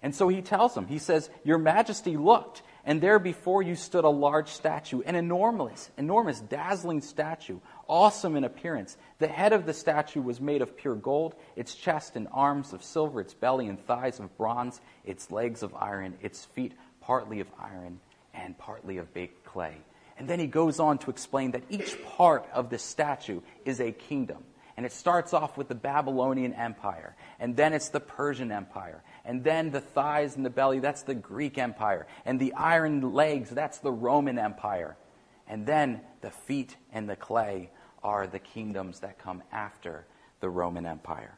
And 0.03 0.15
so 0.15 0.29
he 0.29 0.43
tells 0.43 0.75
them, 0.75 0.89
he 0.89 0.99
says, 0.99 1.31
Your 1.45 1.59
majesty 1.59 2.17
looked, 2.17 2.63
and 2.85 3.01
there 3.01 3.21
before 3.21 3.63
you 3.63 3.77
stood 3.77 4.05
a 4.05 4.11
large 4.11 4.49
statue, 4.49 5.01
an 5.03 5.15
enormous, 5.15 5.91
enormous, 5.97 6.41
dazzling 6.41 7.01
statue, 7.01 7.61
awesome 7.87 8.35
in 8.35 8.43
appearance. 8.43 8.97
The 9.21 9.29
head 9.29 9.53
of 9.53 9.65
the 9.65 9.73
statue 9.73 10.21
was 10.21 10.41
made 10.41 10.61
of 10.61 10.77
pure 10.77 10.97
gold, 10.97 11.37
its 11.55 11.75
chest 11.75 12.17
and 12.17 12.27
arms 12.33 12.73
of 12.73 12.83
silver, 12.83 13.21
its 13.21 13.35
belly 13.35 13.69
and 13.69 13.79
thighs 13.87 14.19
of 14.19 14.37
bronze, 14.37 14.81
its 15.05 15.31
legs 15.31 15.63
of 15.63 15.75
iron, 15.75 16.15
its 16.21 16.45
feet 16.47 16.73
partly 17.01 17.39
of 17.39 17.49
iron 17.59 18.01
and 18.35 18.59
partly 18.59 18.99
of 18.99 19.15
baked 19.15 19.45
clay. 19.45 19.77
And 20.19 20.29
then 20.29 20.41
he 20.41 20.47
goes 20.47 20.81
on 20.81 20.99
to 20.99 21.11
explain 21.11 21.53
that 21.53 21.63
each 21.71 21.97
part 22.17 22.47
of 22.53 22.71
the 22.71 22.79
statue 22.79 23.41
is 23.65 23.81
a 23.81 23.93
kingdom. 23.93 24.45
And 24.77 24.87
it 24.87 24.93
starts 24.93 25.35
off 25.35 25.59
with 25.59 25.69
the 25.69 25.75
Babylonian 25.75 26.55
Empire, 26.55 27.15
and 27.39 27.57
then 27.57 27.75
it's 27.75 27.91
the 27.91 28.01
Persian 28.01 28.51
Empire, 28.51 29.03
and 29.25 29.45
then 29.45 29.71
the 29.71 29.81
thighs 29.81 30.35
and 30.35 30.47
the 30.47 30.51
belly, 30.51 30.79
that's 30.79 31.03
the 31.03 31.15
Greek 31.15 31.59
Empire, 31.59 32.07
and 32.25 32.41
the 32.41 32.55
iron 32.55 33.13
legs, 33.13 33.51
that's 33.51 33.79
the 33.79 33.93
Roman 33.93 34.39
Empire. 34.39 34.97
And 35.47 35.67
then 35.67 36.01
the 36.23 36.31
feet 36.31 36.77
and 36.93 37.09
the 37.09 37.17
clay 37.17 37.71
are 38.03 38.27
the 38.27 38.39
kingdoms 38.39 39.01
that 39.01 39.19
come 39.19 39.43
after 39.53 40.07
the 40.41 40.49
Roman 40.49 40.87
Empire. 40.87 41.37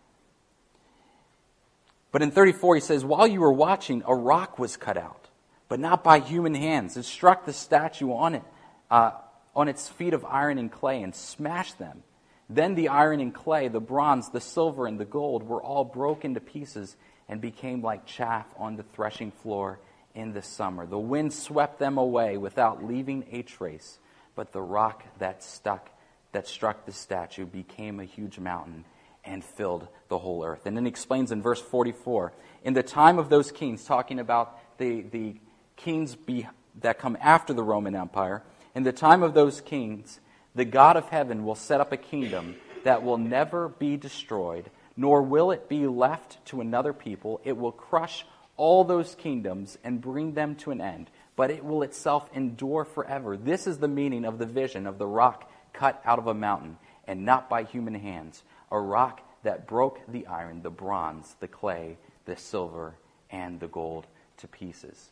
But 2.12 2.22
in 2.22 2.30
34, 2.30 2.76
he 2.76 2.80
says, 2.80 3.04
While 3.04 3.26
you 3.26 3.40
were 3.40 3.52
watching, 3.52 4.04
a 4.06 4.14
rock 4.14 4.56
was 4.56 4.76
cut 4.76 4.96
out, 4.96 5.28
but 5.68 5.80
not 5.80 6.04
by 6.04 6.20
human 6.20 6.54
hands. 6.54 6.96
It 6.96 7.04
struck 7.04 7.44
the 7.44 7.52
statue 7.52 8.12
on 8.12 8.36
it, 8.36 8.44
uh, 8.88 9.10
on 9.56 9.66
its 9.66 9.88
feet 9.88 10.14
of 10.14 10.24
iron 10.24 10.58
and 10.58 10.70
clay, 10.70 11.02
and 11.02 11.12
smashed 11.12 11.80
them 11.80 12.04
then 12.48 12.74
the 12.74 12.88
iron 12.88 13.20
and 13.20 13.34
clay, 13.34 13.68
the 13.68 13.80
bronze, 13.80 14.30
the 14.30 14.40
silver, 14.40 14.86
and 14.86 14.98
the 14.98 15.04
gold 15.04 15.42
were 15.42 15.62
all 15.62 15.84
broken 15.84 16.34
to 16.34 16.40
pieces 16.40 16.96
and 17.28 17.40
became 17.40 17.82
like 17.82 18.06
chaff 18.06 18.46
on 18.58 18.76
the 18.76 18.82
threshing 18.82 19.30
floor 19.30 19.78
in 20.14 20.32
the 20.32 20.42
summer. 20.42 20.86
The 20.86 20.98
wind 20.98 21.32
swept 21.32 21.78
them 21.78 21.98
away 21.98 22.36
without 22.36 22.84
leaving 22.84 23.24
a 23.32 23.42
trace, 23.42 23.98
but 24.34 24.52
the 24.52 24.62
rock 24.62 25.04
that 25.18 25.42
stuck 25.42 25.90
that 26.32 26.48
struck 26.48 26.84
the 26.84 26.92
statue 26.92 27.46
became 27.46 28.00
a 28.00 28.04
huge 28.04 28.40
mountain 28.40 28.84
and 29.24 29.42
filled 29.42 29.86
the 30.08 30.18
whole 30.18 30.44
earth. 30.44 30.66
And 30.66 30.76
then 30.76 30.84
he 30.84 30.88
explains 30.88 31.32
in 31.32 31.40
verse 31.40 31.60
44 31.60 32.32
in 32.64 32.74
the 32.74 32.82
time 32.82 33.18
of 33.18 33.30
those 33.30 33.52
kings, 33.52 33.84
talking 33.84 34.18
about 34.18 34.58
the, 34.78 35.02
the 35.02 35.36
kings 35.76 36.16
be, 36.16 36.46
that 36.80 36.98
come 36.98 37.16
after 37.20 37.52
the 37.54 37.62
Roman 37.62 37.94
Empire, 37.94 38.42
In 38.74 38.82
the 38.82 38.92
time 38.92 39.22
of 39.22 39.34
those 39.34 39.60
kings, 39.60 40.18
the 40.54 40.64
God 40.64 40.96
of 40.96 41.08
heaven 41.08 41.44
will 41.44 41.54
set 41.54 41.80
up 41.80 41.92
a 41.92 41.96
kingdom 41.96 42.56
that 42.84 43.02
will 43.02 43.18
never 43.18 43.68
be 43.68 43.96
destroyed, 43.96 44.70
nor 44.96 45.22
will 45.22 45.50
it 45.50 45.68
be 45.68 45.86
left 45.86 46.44
to 46.46 46.60
another 46.60 46.92
people. 46.92 47.40
It 47.44 47.56
will 47.56 47.72
crush 47.72 48.24
all 48.56 48.84
those 48.84 49.14
kingdoms 49.14 49.76
and 49.82 50.00
bring 50.00 50.34
them 50.34 50.54
to 50.56 50.70
an 50.70 50.80
end, 50.80 51.10
but 51.34 51.50
it 51.50 51.64
will 51.64 51.82
itself 51.82 52.28
endure 52.34 52.84
forever. 52.84 53.36
This 53.36 53.66
is 53.66 53.78
the 53.78 53.88
meaning 53.88 54.24
of 54.24 54.38
the 54.38 54.46
vision 54.46 54.86
of 54.86 54.98
the 54.98 55.06
rock 55.06 55.50
cut 55.72 56.00
out 56.04 56.18
of 56.18 56.28
a 56.28 56.34
mountain, 56.34 56.78
and 57.06 57.24
not 57.24 57.50
by 57.50 57.64
human 57.64 57.94
hands, 57.94 58.42
a 58.70 58.78
rock 58.78 59.20
that 59.42 59.66
broke 59.66 60.00
the 60.08 60.26
iron, 60.26 60.62
the 60.62 60.70
bronze, 60.70 61.34
the 61.40 61.48
clay, 61.48 61.98
the 62.26 62.36
silver, 62.36 62.94
and 63.30 63.58
the 63.58 63.66
gold 63.66 64.06
to 64.36 64.46
pieces. 64.46 65.10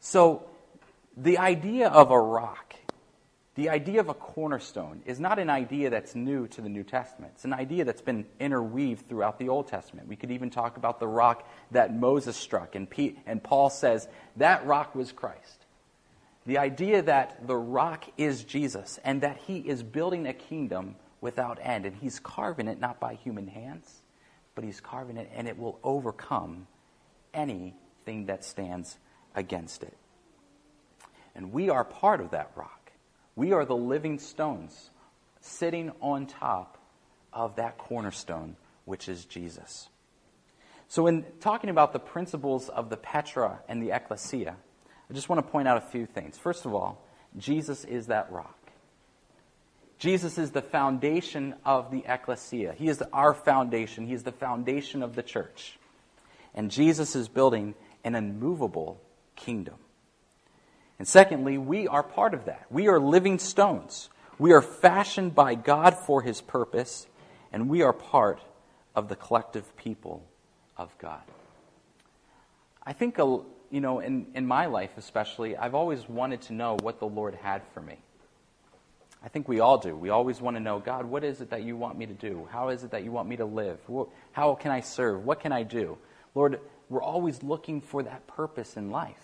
So, 0.00 0.44
the 1.16 1.38
idea 1.38 1.88
of 1.88 2.10
a 2.10 2.20
rock 2.20 2.76
the 3.56 3.70
idea 3.70 4.00
of 4.00 4.10
a 4.10 4.14
cornerstone 4.14 5.00
is 5.06 5.18
not 5.18 5.38
an 5.38 5.48
idea 5.48 5.88
that's 5.88 6.14
new 6.14 6.46
to 6.48 6.60
the 6.60 6.68
New 6.68 6.84
Testament. 6.84 7.32
It's 7.34 7.46
an 7.46 7.54
idea 7.54 7.86
that's 7.86 8.02
been 8.02 8.26
interweaved 8.38 9.08
throughout 9.08 9.38
the 9.38 9.48
Old 9.48 9.66
Testament. 9.66 10.08
We 10.08 10.16
could 10.16 10.30
even 10.30 10.50
talk 10.50 10.76
about 10.76 11.00
the 11.00 11.08
rock 11.08 11.48
that 11.70 11.94
Moses 11.94 12.36
struck, 12.36 12.74
and, 12.74 12.88
Pete, 12.88 13.18
and 13.26 13.42
Paul 13.42 13.70
says 13.70 14.08
that 14.36 14.66
rock 14.66 14.94
was 14.94 15.10
Christ. 15.10 15.64
The 16.44 16.58
idea 16.58 17.02
that 17.02 17.46
the 17.46 17.56
rock 17.56 18.04
is 18.18 18.44
Jesus 18.44 19.00
and 19.02 19.22
that 19.22 19.38
he 19.46 19.58
is 19.58 19.82
building 19.82 20.26
a 20.26 20.34
kingdom 20.34 20.96
without 21.22 21.58
end, 21.60 21.86
and 21.86 21.96
he's 21.96 22.20
carving 22.20 22.68
it 22.68 22.78
not 22.78 23.00
by 23.00 23.14
human 23.14 23.48
hands, 23.48 24.02
but 24.54 24.64
he's 24.64 24.80
carving 24.80 25.16
it 25.16 25.30
and 25.34 25.48
it 25.48 25.58
will 25.58 25.78
overcome 25.82 26.66
anything 27.32 28.26
that 28.26 28.44
stands 28.44 28.98
against 29.34 29.82
it. 29.82 29.96
And 31.34 31.52
we 31.52 31.70
are 31.70 31.84
part 31.84 32.20
of 32.20 32.30
that 32.30 32.52
rock. 32.54 32.85
We 33.36 33.52
are 33.52 33.64
the 33.64 33.76
living 33.76 34.18
stones 34.18 34.90
sitting 35.40 35.92
on 36.00 36.26
top 36.26 36.78
of 37.32 37.56
that 37.56 37.76
cornerstone, 37.76 38.56
which 38.86 39.08
is 39.08 39.26
Jesus. 39.26 39.88
So, 40.88 41.06
in 41.06 41.24
talking 41.40 41.68
about 41.68 41.92
the 41.92 41.98
principles 41.98 42.68
of 42.68 42.88
the 42.88 42.96
Petra 42.96 43.60
and 43.68 43.82
the 43.82 43.90
Ecclesia, 43.90 44.56
I 45.08 45.12
just 45.12 45.28
want 45.28 45.44
to 45.44 45.52
point 45.52 45.68
out 45.68 45.76
a 45.76 45.82
few 45.82 46.06
things. 46.06 46.38
First 46.38 46.64
of 46.64 46.74
all, 46.74 47.04
Jesus 47.36 47.84
is 47.84 48.06
that 48.06 48.32
rock. 48.32 48.56
Jesus 49.98 50.38
is 50.38 50.50
the 50.50 50.62
foundation 50.62 51.54
of 51.64 51.90
the 51.90 52.04
Ecclesia. 52.06 52.74
He 52.76 52.88
is 52.88 53.02
our 53.12 53.34
foundation. 53.34 54.06
He 54.06 54.14
is 54.14 54.22
the 54.22 54.32
foundation 54.32 55.02
of 55.02 55.14
the 55.14 55.22
church. 55.22 55.78
And 56.54 56.70
Jesus 56.70 57.16
is 57.16 57.28
building 57.28 57.74
an 58.04 58.14
immovable 58.14 59.00
kingdom. 59.36 59.76
And 60.98 61.06
secondly, 61.06 61.58
we 61.58 61.88
are 61.88 62.02
part 62.02 62.34
of 62.34 62.46
that. 62.46 62.66
We 62.70 62.88
are 62.88 62.98
living 62.98 63.38
stones. 63.38 64.08
We 64.38 64.52
are 64.52 64.62
fashioned 64.62 65.34
by 65.34 65.54
God 65.54 65.94
for 65.94 66.22
his 66.22 66.40
purpose, 66.40 67.06
and 67.52 67.68
we 67.68 67.82
are 67.82 67.92
part 67.92 68.40
of 68.94 69.08
the 69.08 69.16
collective 69.16 69.76
people 69.76 70.22
of 70.76 70.96
God. 70.98 71.22
I 72.82 72.92
think, 72.92 73.18
you 73.18 73.44
know, 73.70 74.00
in, 74.00 74.26
in 74.34 74.46
my 74.46 74.66
life 74.66 74.90
especially, 74.96 75.56
I've 75.56 75.74
always 75.74 76.08
wanted 76.08 76.42
to 76.42 76.52
know 76.52 76.76
what 76.82 76.98
the 76.98 77.06
Lord 77.06 77.34
had 77.34 77.62
for 77.74 77.80
me. 77.80 77.96
I 79.24 79.28
think 79.28 79.48
we 79.48 79.60
all 79.60 79.78
do. 79.78 79.96
We 79.96 80.10
always 80.10 80.40
want 80.40 80.56
to 80.56 80.60
know, 80.62 80.78
God, 80.78 81.04
what 81.04 81.24
is 81.24 81.40
it 81.40 81.50
that 81.50 81.62
you 81.62 81.76
want 81.76 81.98
me 81.98 82.06
to 82.06 82.14
do? 82.14 82.48
How 82.52 82.68
is 82.68 82.84
it 82.84 82.92
that 82.92 83.02
you 83.02 83.10
want 83.10 83.28
me 83.28 83.36
to 83.36 83.44
live? 83.44 83.78
How 84.32 84.54
can 84.54 84.70
I 84.70 84.80
serve? 84.80 85.24
What 85.24 85.40
can 85.40 85.50
I 85.52 85.62
do? 85.62 85.98
Lord, 86.34 86.60
we're 86.88 87.02
always 87.02 87.42
looking 87.42 87.80
for 87.80 88.02
that 88.02 88.26
purpose 88.26 88.76
in 88.76 88.90
life. 88.90 89.16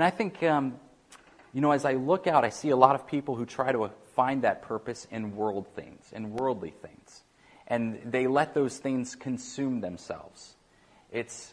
And 0.00 0.06
I 0.06 0.08
think, 0.08 0.42
um, 0.42 0.80
you 1.52 1.60
know, 1.60 1.72
as 1.72 1.84
I 1.84 1.92
look 1.92 2.26
out, 2.26 2.42
I 2.42 2.48
see 2.48 2.70
a 2.70 2.76
lot 2.76 2.94
of 2.94 3.06
people 3.06 3.36
who 3.36 3.44
try 3.44 3.70
to 3.70 3.90
find 4.16 4.44
that 4.44 4.62
purpose 4.62 5.06
in 5.10 5.36
world 5.36 5.66
things, 5.76 6.10
in 6.14 6.32
worldly 6.32 6.70
things. 6.70 7.22
And 7.66 8.00
they 8.06 8.26
let 8.26 8.54
those 8.54 8.78
things 8.78 9.14
consume 9.14 9.82
themselves. 9.82 10.54
It's, 11.12 11.52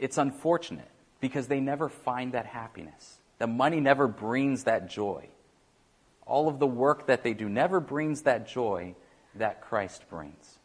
it's 0.00 0.18
unfortunate 0.18 0.88
because 1.20 1.46
they 1.46 1.60
never 1.60 1.88
find 1.88 2.32
that 2.32 2.46
happiness. 2.46 3.18
The 3.38 3.46
money 3.46 3.78
never 3.78 4.08
brings 4.08 4.64
that 4.64 4.90
joy. 4.90 5.28
All 6.26 6.48
of 6.48 6.58
the 6.58 6.66
work 6.66 7.06
that 7.06 7.22
they 7.22 7.34
do 7.34 7.48
never 7.48 7.78
brings 7.78 8.22
that 8.22 8.48
joy 8.48 8.96
that 9.36 9.60
Christ 9.60 10.10
brings. 10.10 10.58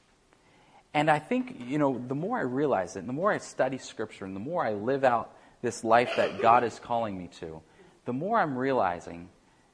And 0.91 1.11
I 1.11 1.19
think, 1.19 1.55
you 1.67 1.77
know, 1.77 2.03
the 2.07 2.15
more 2.15 2.39
I 2.39 2.41
realize 2.41 2.95
it, 2.95 3.01
and 3.01 3.09
the 3.09 3.13
more 3.13 3.31
I 3.31 3.37
study 3.37 3.77
Scripture, 3.77 4.25
and 4.25 4.35
the 4.35 4.39
more 4.39 4.65
I 4.65 4.73
live 4.73 5.03
out 5.03 5.36
this 5.67 5.83
life 5.83 6.13
that 6.15 6.41
God 6.41 6.63
is 6.63 6.79
calling 6.79 7.17
me 7.17 7.27
to, 7.41 7.61
the 8.05 8.13
more 8.13 8.39
I'm 8.39 8.57
realizing 8.57 9.27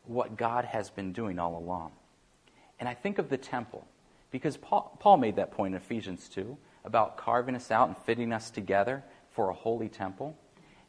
what 0.05 0.35
God 0.35 0.65
has 0.65 0.89
been 0.89 1.13
doing 1.13 1.37
all 1.37 1.55
along. 1.55 1.91
And 2.79 2.89
I 2.89 2.95
think 2.95 3.19
of 3.19 3.29
the 3.29 3.37
temple, 3.37 3.85
because 4.31 4.57
Paul, 4.57 4.97
Paul 4.99 5.17
made 5.17 5.35
that 5.35 5.51
point 5.51 5.75
in 5.75 5.77
Ephesians 5.79 6.27
2 6.29 6.57
about 6.83 7.15
carving 7.17 7.55
us 7.55 7.69
out 7.69 7.89
and 7.89 7.95
fitting 7.95 8.33
us 8.33 8.49
together 8.49 9.03
for 9.33 9.51
a 9.51 9.53
holy 9.53 9.87
temple. 9.87 10.35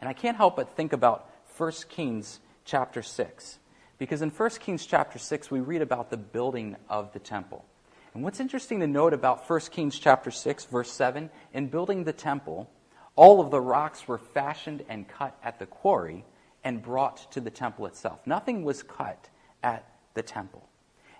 And 0.00 0.08
I 0.08 0.14
can't 0.14 0.38
help 0.38 0.56
but 0.56 0.74
think 0.74 0.94
about 0.94 1.28
1 1.58 1.70
Kings 1.90 2.40
chapter 2.64 3.02
6. 3.02 3.58
Because 3.98 4.22
in 4.22 4.30
1 4.30 4.50
Kings 4.52 4.86
chapter 4.86 5.18
6, 5.18 5.50
we 5.50 5.60
read 5.60 5.82
about 5.82 6.08
the 6.08 6.16
building 6.16 6.76
of 6.88 7.12
the 7.12 7.18
temple. 7.18 7.66
And 8.14 8.22
what's 8.24 8.40
interesting 8.40 8.80
to 8.80 8.86
note 8.86 9.12
about 9.12 9.50
1 9.50 9.60
Kings 9.70 9.98
chapter 9.98 10.30
6, 10.30 10.64
verse 10.64 10.90
7, 10.90 11.28
in 11.52 11.68
building 11.68 12.04
the 12.04 12.14
temple, 12.14 12.70
all 13.16 13.40
of 13.40 13.50
the 13.50 13.60
rocks 13.60 14.08
were 14.08 14.18
fashioned 14.18 14.84
and 14.88 15.06
cut 15.06 15.38
at 15.42 15.58
the 15.58 15.66
quarry 15.66 16.24
and 16.64 16.82
brought 16.82 17.30
to 17.32 17.40
the 17.40 17.50
temple 17.50 17.86
itself. 17.86 18.26
Nothing 18.26 18.64
was 18.64 18.82
cut 18.82 19.28
at 19.62 19.88
the 20.14 20.22
temple. 20.22 20.68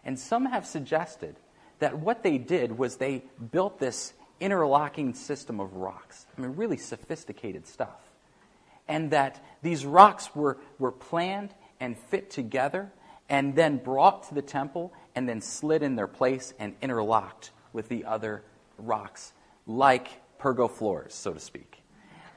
And 0.05 0.19
some 0.19 0.47
have 0.47 0.67
suggested 0.67 1.37
that 1.79 1.99
what 1.99 2.23
they 2.23 2.39
did 2.39 2.77
was 2.77 2.97
they 2.97 3.25
built 3.53 3.79
this 3.79 4.13
interlocking 4.41 5.15
system 5.15 5.61
of 5.61 5.75
rocks. 5.75 6.27
I 6.37 6.41
mean, 6.41 6.57
really 6.57 6.77
sophisticated 6.77 7.67
stuff. 7.67 8.01
And 8.89 9.11
that 9.13 9.43
these 9.63 9.87
rocks 9.87 10.35
were, 10.35 10.59
were 10.79 10.93
planned 10.93 11.55
and 11.81 11.97
fit 11.97 12.31
together 12.31 12.93
and 13.29 13.55
then 13.55 13.79
brought 13.79 14.29
to 14.29 14.35
the 14.35 14.43
temple 14.43 14.93
and 15.15 15.29
then 15.29 15.41
slid 15.41 15.83
in 15.83 15.97
their 15.97 16.07
place 16.07 16.53
and 16.59 16.75
interlocked 16.83 17.51
with 17.73 17.89
the 17.89 18.05
other 18.05 18.43
rocks, 18.77 19.33
like 19.67 20.09
pergo 20.39 20.71
floors, 20.71 21.15
so 21.15 21.33
to 21.33 21.41
speak 21.41 21.84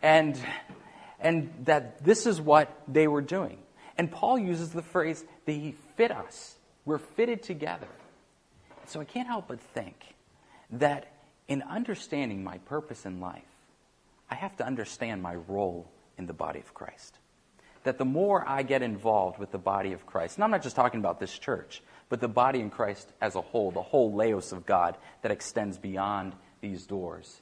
and, 0.02 0.40
and 1.20 1.54
that 1.66 2.04
this 2.04 2.26
is 2.26 2.40
what 2.40 2.72
they 2.88 3.08
were 3.08 3.22
doing. 3.22 3.58
And 3.98 4.12
Paul 4.12 4.38
uses 4.38 4.72
the 4.72 4.84
phrase, 4.84 5.24
they 5.46 5.74
fit 5.96 6.12
us. 6.12 6.56
We're 6.86 7.00
fitted 7.00 7.44
together. 7.44 7.88
So 8.86 9.02
I 9.02 9.06
can't 9.06 9.28
help 9.28 9.48
but 9.48 9.60
think 9.60 10.16
that 10.72 11.12
in 11.48 11.62
understanding 11.62 12.44
my 12.44 12.58
purpose 12.60 13.06
in 13.06 13.20
life, 13.20 13.42
I 14.30 14.36
have 14.36 14.56
to 14.58 14.66
understand 14.66 15.22
my 15.22 15.36
role 15.36 15.90
in 16.18 16.26
the 16.26 16.34
body 16.34 16.60
of 16.60 16.74
Christ. 16.74 17.18
That 17.84 17.98
the 17.98 18.06
more 18.06 18.48
I 18.48 18.64
get 18.64 18.82
involved 18.82 19.40
with 19.40 19.52
the 19.52 19.58
body 19.58 19.94
of 19.94 20.06
Christ, 20.06 20.36
and 20.36 20.44
I'm 20.44 20.52
not 20.52 20.64
just 20.64 20.76
talking 20.76 21.00
about 21.00 21.20
this 21.20 21.38
church, 21.38 21.82
but 22.10 22.20
the 22.20 22.28
body 22.28 22.60
in 22.60 22.70
Christ 22.70 23.12
as 23.22 23.36
a 23.36 23.42
whole, 23.42 23.72
the 23.72 23.82
whole 23.82 24.14
laos 24.14 24.52
of 24.52 24.66
God 24.66 24.98
that 25.22 25.32
extends 25.32 25.78
beyond 25.78 26.34
these 26.62 26.86
doors, 26.86 27.42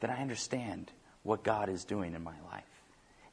that 0.00 0.10
I 0.10 0.16
understand 0.16 0.90
what 1.24 1.42
God 1.42 1.68
is 1.68 1.84
doing 1.84 2.14
in 2.14 2.22
my 2.22 2.38
life. 2.52 2.64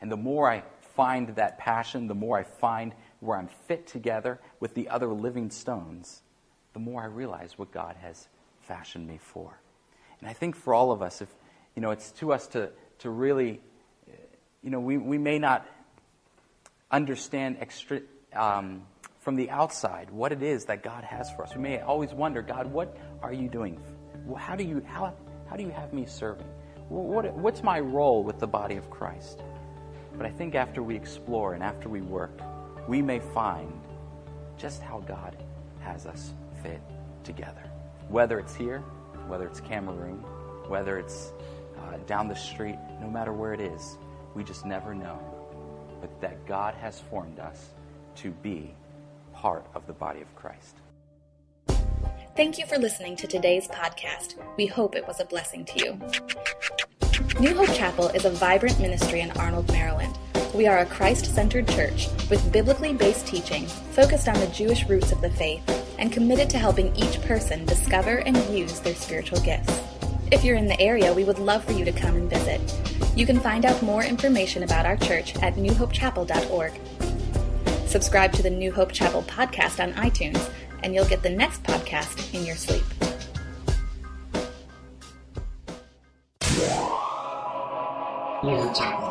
And 0.02 0.12
the 0.12 0.18
more 0.18 0.50
I 0.50 0.64
find 0.96 1.36
that 1.36 1.60
passion, 1.60 2.08
the 2.08 2.16
more 2.16 2.40
I 2.40 2.44
find 2.44 2.94
where 3.20 3.38
I'm 3.38 3.50
fit 3.68 3.86
together 3.86 4.40
with 4.60 4.74
the 4.74 4.90
other 4.90 5.08
living 5.08 5.52
stones, 5.52 6.24
the 6.74 6.80
more 6.80 7.04
I 7.04 7.06
realize 7.06 7.58
what 7.58 7.72
God 7.72 7.96
has 8.02 8.28
fashioned 8.62 9.08
me 9.08 9.20
for. 9.22 9.60
And 10.20 10.30
I 10.30 10.34
think 10.34 10.56
for 10.56 10.74
all 10.74 10.92
of 10.92 11.02
us, 11.02 11.22
if 11.22 11.30
you 11.76 11.82
know, 11.82 11.92
it's 11.92 12.12
to 12.14 12.34
us 12.34 12.48
to, 12.48 12.70
to 13.00 13.10
really, 13.10 13.62
you 14.62 14.70
know, 14.70 14.80
we, 14.80 14.98
we 14.98 15.18
may 15.18 15.40
not 15.40 15.66
understand 16.90 17.58
extra, 17.60 18.02
um, 18.34 18.84
from 19.20 19.36
the 19.36 19.50
outside 19.50 20.10
what 20.10 20.32
it 20.32 20.44
is 20.44 20.66
that 20.66 20.84
God 20.84 21.04
has 21.04 21.32
for 21.32 21.44
us. 21.44 21.56
We 21.56 21.62
may 21.62 21.80
always 21.80 22.12
wonder, 22.14 22.42
God, 22.42 22.68
what 22.68 22.98
are 23.22 23.32
you 23.32 23.48
doing? 23.48 23.80
How 24.38 24.56
do 24.56 24.64
you, 24.64 24.84
how, 24.86 25.14
how 25.50 25.56
do 25.56 25.64
you 25.64 25.70
have 25.72 25.94
me 25.94 26.06
serving? 26.06 26.48
What, 26.92 27.34
what's 27.36 27.64
my 27.64 27.80
role 27.80 28.22
with 28.22 28.40
the 28.40 28.48
body 28.48 28.76
of 28.76 28.90
Christ? 28.90 29.40
But 30.18 30.26
I 30.26 30.30
think 30.30 30.56
after 30.56 30.84
we 30.84 30.94
explore 30.94 31.54
and 31.54 31.64
after 31.64 31.88
we 31.88 32.02
work, 32.02 32.38
we 32.86 33.02
may 33.02 33.20
find 33.20 33.72
just 34.58 34.82
how 34.82 35.00
God 35.00 35.38
has 35.80 36.06
us 36.06 36.34
fit 36.62 36.82
together. 37.24 37.64
Whether 38.10 38.40
it's 38.40 38.54
here, 38.54 38.80
whether 39.28 39.48
it's 39.48 39.62
Cameroon, 39.62 40.18
whether 40.68 41.00
it's 41.00 41.32
uh, 41.80 41.96
down 42.08 42.28
the 42.28 42.36
street, 42.36 42.78
no 43.00 43.10
matter 43.10 43.32
where 43.32 43.54
it 43.54 43.62
is, 43.62 43.98
we 44.36 44.44
just 44.44 44.66
never 44.66 44.94
know. 44.94 45.18
But 46.02 46.20
that 46.20 46.46
God 46.46 46.74
has 46.76 47.00
formed 47.10 47.40
us 47.40 47.70
to 48.18 48.32
be 48.32 48.76
part 49.32 49.66
of 49.76 49.88
the 49.88 49.94
body 49.94 50.20
of 50.20 50.36
Christ. 50.36 50.76
Thank 52.36 52.58
you 52.58 52.66
for 52.66 52.78
listening 52.78 53.16
to 53.18 53.28
today's 53.28 53.70
podcast. 53.70 54.36
We 54.58 54.66
hope 54.66 54.96
it 54.96 55.08
was 55.08 55.22
a 55.22 55.26
blessing 55.26 55.64
to 55.66 55.80
you. 55.80 56.81
New 57.40 57.56
Hope 57.56 57.74
Chapel 57.74 58.10
is 58.10 58.26
a 58.26 58.30
vibrant 58.30 58.80
ministry 58.80 59.22
in 59.22 59.32
Arnold, 59.32 59.68
Maryland. 59.72 60.18
We 60.54 60.68
are 60.68 60.80
a 60.80 60.86
Christ 60.86 61.34
centered 61.34 61.68
church 61.68 62.08
with 62.30 62.52
biblically 62.52 62.94
based 62.94 63.26
teaching 63.26 63.66
focused 63.66 64.28
on 64.28 64.40
the 64.40 64.48
Jewish 64.48 64.88
roots 64.88 65.12
of 65.12 65.22
the 65.22 65.30
faith 65.32 65.64
and 65.98 66.12
committed 66.12 66.50
to 66.52 66.60
helping 66.60 66.96
each 66.96 67.22
person 67.22 67.66
discover 67.66 68.18
and 68.18 68.38
use 68.56 68.80
their 68.82 68.94
spiritual 68.94 69.40
gifts. 69.40 69.82
If 70.32 70.44
you're 70.44 70.58
in 70.58 70.68
the 70.68 70.80
area, 70.80 71.14
we 71.14 71.24
would 71.24 71.40
love 71.40 71.64
for 71.64 71.72
you 71.72 71.86
to 71.86 71.92
come 71.92 72.16
and 72.16 72.30
visit. 72.30 72.62
You 73.16 73.26
can 73.26 73.40
find 73.40 73.66
out 73.66 73.82
more 73.82 74.04
information 74.04 74.64
about 74.64 74.86
our 74.86 74.98
church 74.98 75.36
at 75.38 75.56
newhopechapel.org. 75.56 76.74
Subscribe 77.88 78.34
to 78.34 78.44
the 78.44 78.50
New 78.50 78.72
Hope 78.72 78.92
Chapel 78.92 79.24
podcast 79.24 79.82
on 79.82 79.94
iTunes, 79.94 80.50
and 80.84 80.94
you'll 80.94 81.06
get 81.06 81.24
the 81.24 81.30
next 81.30 81.64
podcast 81.64 82.34
in 82.34 82.46
your 82.46 82.56
sleep. 82.56 82.84
New 88.44 88.56
Hope 88.56 88.76
Chapel. 88.76 89.11